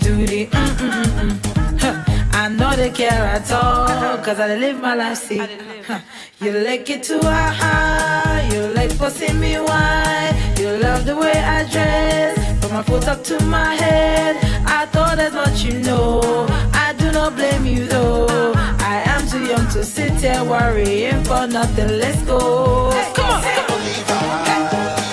do 0.00 0.14
the 0.26 0.46
mm 0.46 0.74
mm 0.84 1.04
mm. 1.04 1.30
mm. 1.30 1.80
Huh. 1.80 2.04
I 2.32 2.48
know 2.48 2.74
they 2.76 2.90
care 2.90 3.24
at 3.36 3.50
all, 3.52 4.18
cause 4.18 4.40
I 4.40 4.56
live 4.56 4.80
my 4.80 4.94
life, 4.94 5.18
see. 5.18 5.38
Huh. 5.38 6.00
You 6.40 6.52
like 6.52 6.88
it 6.90 7.02
too 7.02 7.20
high, 7.22 8.48
you 8.52 8.62
like 8.74 8.96
pushing 8.98 9.38
me 9.40 9.54
why. 9.58 10.32
You 10.58 10.68
love 10.78 11.04
the 11.06 11.16
way 11.16 11.32
I 11.32 11.64
dress, 11.70 12.60
put 12.60 12.72
my 12.72 12.82
foot 12.82 13.06
up 13.08 13.22
to 13.24 13.42
my 13.44 13.74
head. 13.74 14.36
I 14.66 14.86
thought 14.86 15.16
that's 15.16 15.34
what 15.34 15.64
you 15.64 15.78
know, 15.80 16.46
I 16.72 16.94
do 16.98 17.12
not 17.12 17.36
blame 17.36 17.66
you 17.66 17.86
though. 17.86 18.52
I 18.92 19.02
am 19.06 19.26
too 19.28 19.44
young 19.44 19.66
to 19.74 19.84
sit 19.84 20.12
here 20.14 20.42
worrying 20.44 21.22
for 21.24 21.46
nothing. 21.46 21.88
Let's 21.98 22.22
go. 22.22 22.90
Hey, 22.90 23.12
come 23.14 23.30
on. 23.30 23.42
Hey. 23.42 23.64
Come 24.06 24.30
on. 24.30 24.44
Hey. 24.46 25.03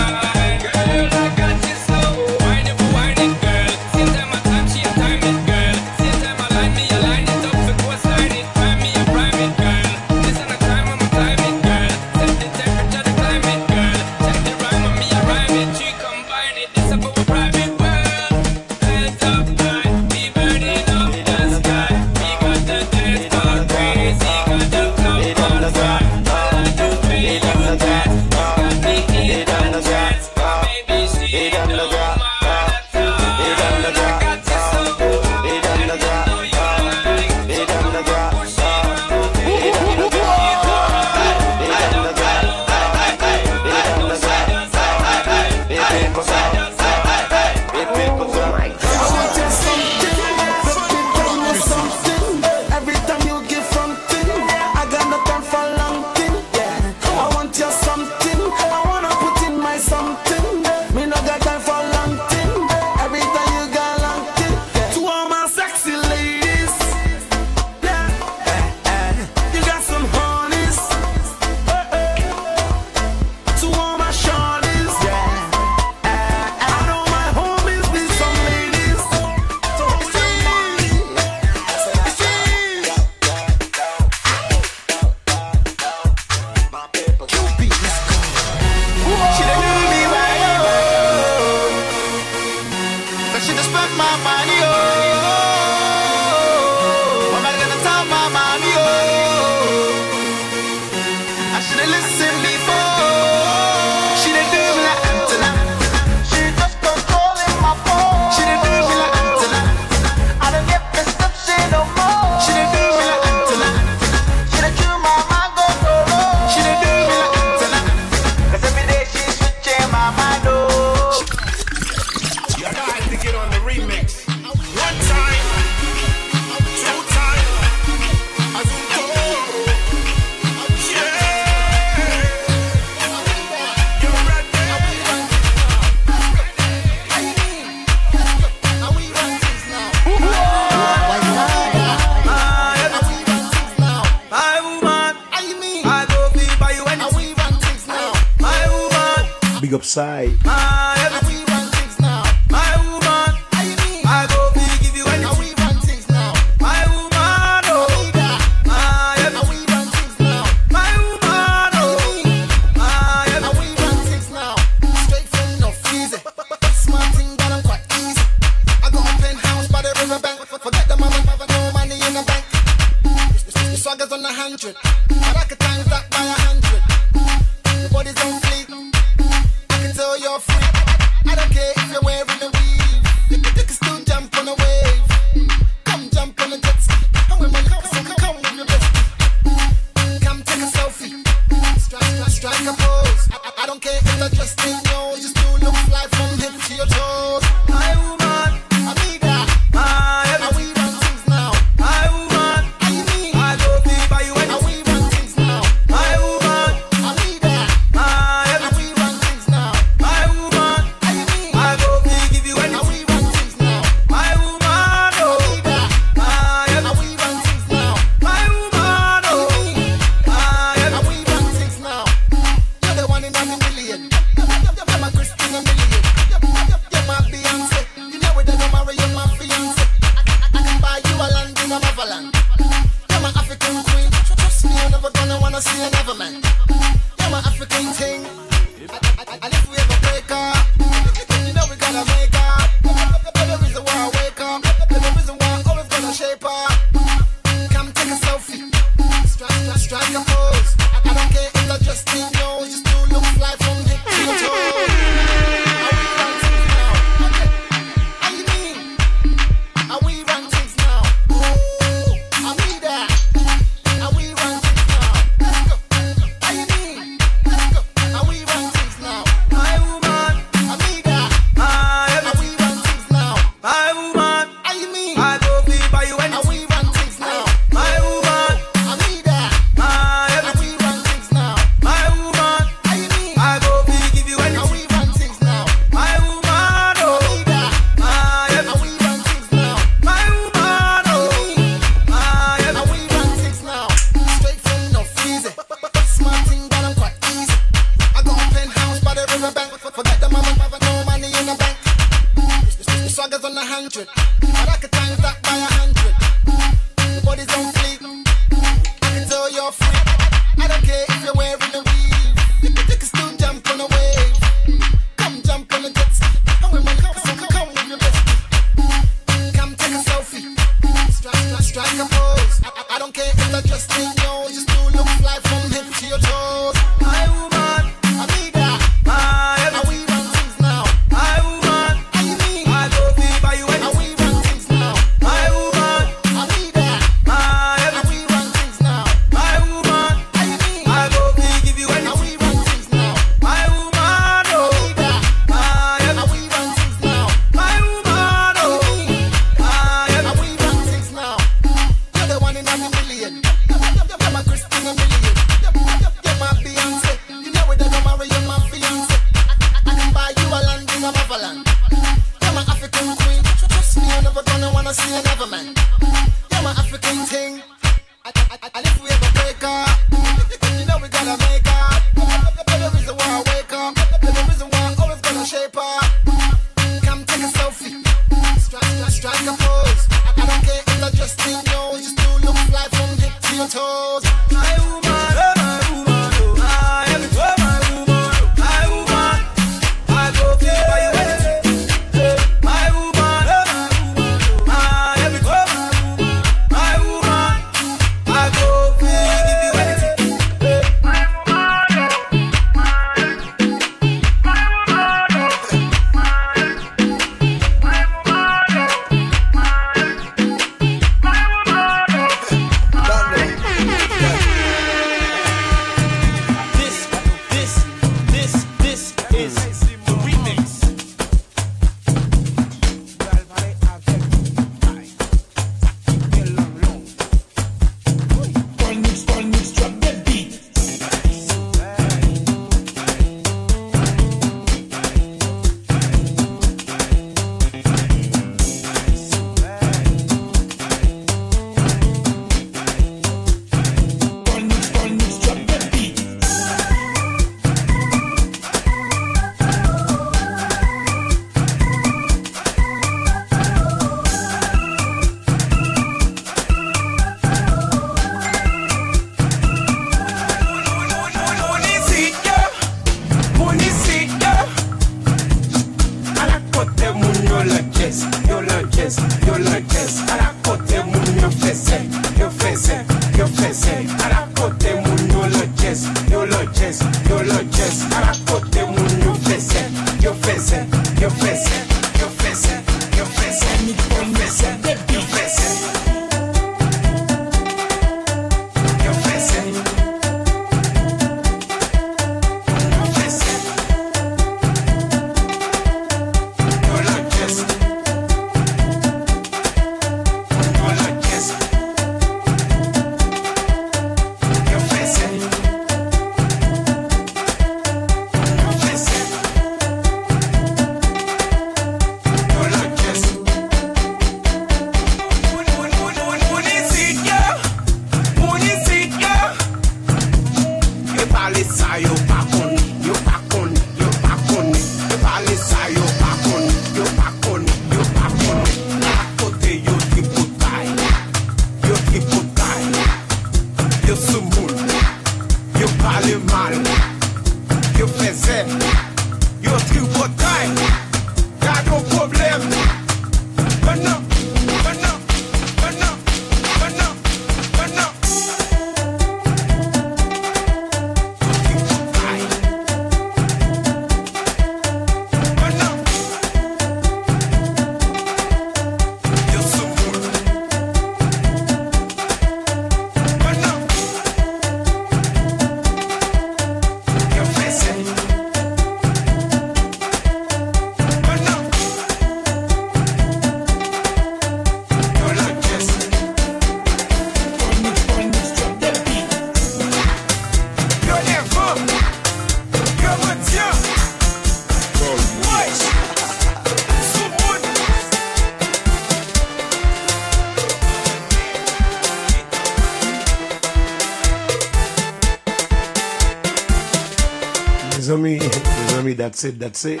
that's 599.42 599.54
it, 599.54 599.58
that's 599.58 599.84
it. 599.84 600.00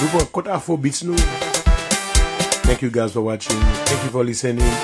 Nou 0.00 0.08
pou 0.10 0.22
akot 0.22 0.48
a 0.50 0.58
4 0.58 1.04
nou. 1.06 1.18
Thank 2.64 2.82
you 2.82 2.90
guys 2.90 3.12
for 3.12 3.22
watching. 3.22 3.60
Thank 3.86 4.02
you 4.04 4.10
for 4.10 4.24
listening. 4.24 4.74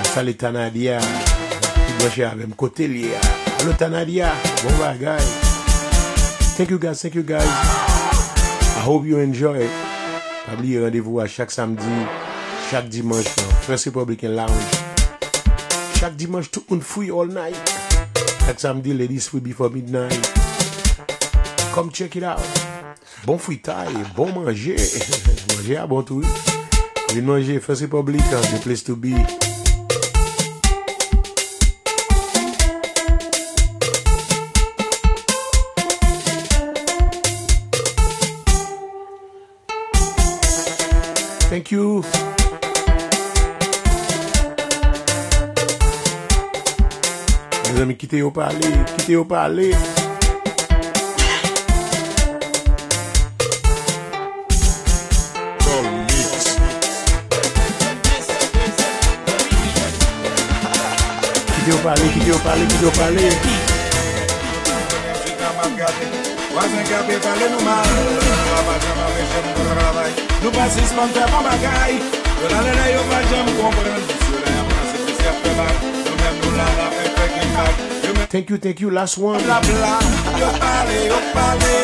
Asale 0.00 0.34
Tanadia. 0.34 1.00
Ki 1.00 1.92
Mwache 2.00 2.24
avem 2.26 2.54
kote 2.56 2.86
liya. 2.88 3.20
Alo 3.60 3.74
Tanadia. 3.76 4.32
Bon 4.62 4.78
bagay. 4.80 5.20
Thank 6.56 6.70
you 6.70 6.78
guys, 6.78 7.02
thank 7.02 7.14
you 7.14 7.22
guys. 7.22 7.44
I 7.44 8.80
hope 8.84 9.04
you 9.04 9.18
enjoy. 9.18 9.68
Pabli 10.46 10.78
randevou 10.80 11.20
a 11.20 11.28
chak 11.28 11.50
samdi, 11.50 12.06
chak 12.70 12.88
dimanche 12.88 13.34
nan 13.42 13.52
First 13.66 13.90
Republican 13.90 14.36
Lounge. 14.38 14.80
Chak 15.98 16.16
dimanche 16.16 16.50
tout 16.50 16.64
un 16.70 16.80
fouy 16.80 17.10
all 17.10 17.28
night. 17.28 17.76
Chak 18.46 18.60
samdi 18.60 18.94
ladies 18.94 19.32
will 19.32 19.42
be 19.42 19.52
for 19.52 19.68
midnight. 19.68 20.45
Come 21.76 21.90
check 21.90 22.16
it 22.16 22.22
out. 22.22 22.40
Bon 23.26 23.36
fritaille, 23.36 23.92
bon 24.16 24.32
manger. 24.32 24.76
manger 25.54 25.76
à 25.76 25.86
bon 25.86 26.02
tou. 26.02 26.22
Vin 27.12 27.20
manje, 27.20 27.58
fese 27.60 27.86
publik, 27.86 28.22
the 28.30 28.58
place 28.62 28.82
to 28.82 28.96
be. 28.96 29.12
Thank 41.50 41.72
you. 41.72 42.02
Mes 47.70 47.80
amis, 47.82 47.96
quittez 47.98 48.22
au 48.22 48.30
parler, 48.30 48.64
quittez 48.96 49.16
au 49.16 49.26
parler. 49.26 49.72
pale, 61.86 62.06
ki 62.12 62.20
diyo 62.20 62.36
pale, 62.42 62.66
ki 62.66 62.76
diyo 62.82 62.90
pale 62.98 63.26
Wazen 66.56 66.84
kape 66.88 67.16
pale 67.22 67.46
nou 67.52 67.62
mal 67.62 67.90
Nou 70.42 70.50
pasis 70.56 70.90
man 70.96 71.12
fè 71.14 71.26
man 71.30 71.46
bagay 71.46 71.98
Yo 72.40 72.50
la 72.50 72.62
lè 72.66 72.86
yo 72.90 73.04
pa 73.10 73.20
jam 73.30 73.52
kompren 73.60 74.02
Yo 74.32 74.40
la 74.42 74.54
yon 74.56 74.66
prase 74.72 75.04
ki 75.04 75.14
se 75.20 75.34
fè 75.42 75.54
mal 75.60 75.74
Nou 75.84 76.16
mèm 76.22 76.40
nou 76.42 76.56
la 76.58 76.68
la 76.80 76.88
fè 76.96 77.06
fè 77.18 77.30
ki 77.36 77.50
mal 77.54 77.72
Thank 78.26 78.50
you, 78.50 78.58
thank 78.58 78.80
you, 78.80 78.90
last 78.90 79.18
one. 79.18 79.38
Bla 79.44 79.60
bla, 79.62 79.94
yo 80.40 80.50
pale, 80.58 80.98
yo 81.06 81.20
pale 81.36 81.74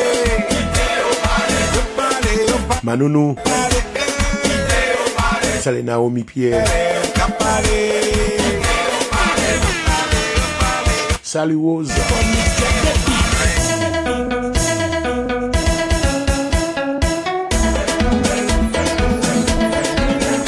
Yo 0.98 1.14
pale, 1.22 1.60
yo 1.76 1.84
pale 1.96 2.82
Manounou 2.82 3.36
Salena 5.62 6.00
Omi 6.00 6.24
Pierre. 6.24 6.66
Yo 7.14 7.28
pale 7.38 8.01
Salut 11.32 11.62
Rose. 11.62 11.90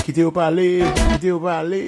Kite 0.04 0.20
yo 0.20 0.30
pale, 0.30 0.84
kite 1.12 1.26
yo 1.28 1.40
pale. 1.40 1.86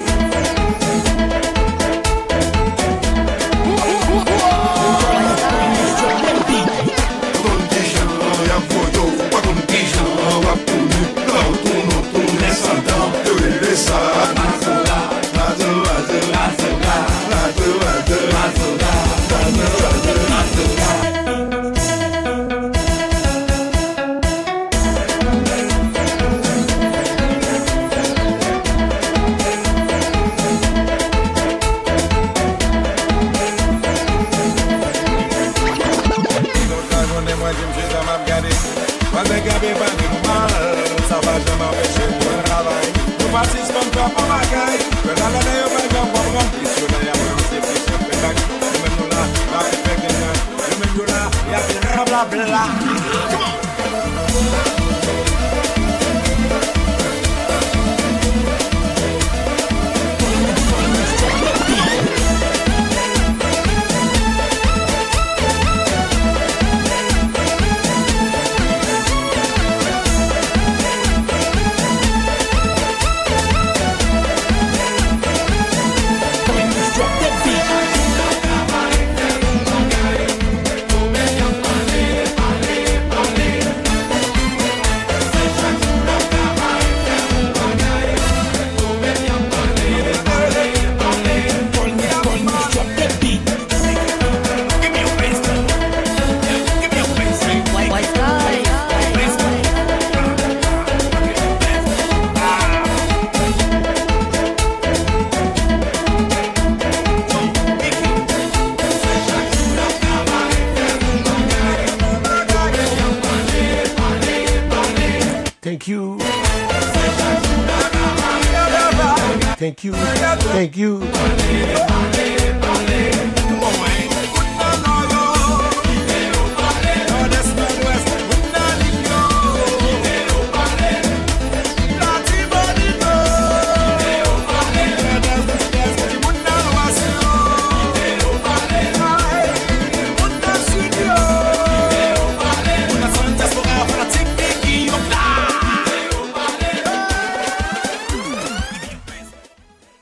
Wap 10.47 10.61
pou 10.65 10.81
nou, 10.81 11.05
nou 11.27 11.53
tou 11.63 11.79
nou 11.85 12.01
tou 12.13 12.27
Nesan 12.41 12.81
dan, 12.89 13.13
yo 13.27 13.35
e 13.45 13.53
lesa 13.61 14.66
pasis 44.07 44.47
pan 52.51 52.86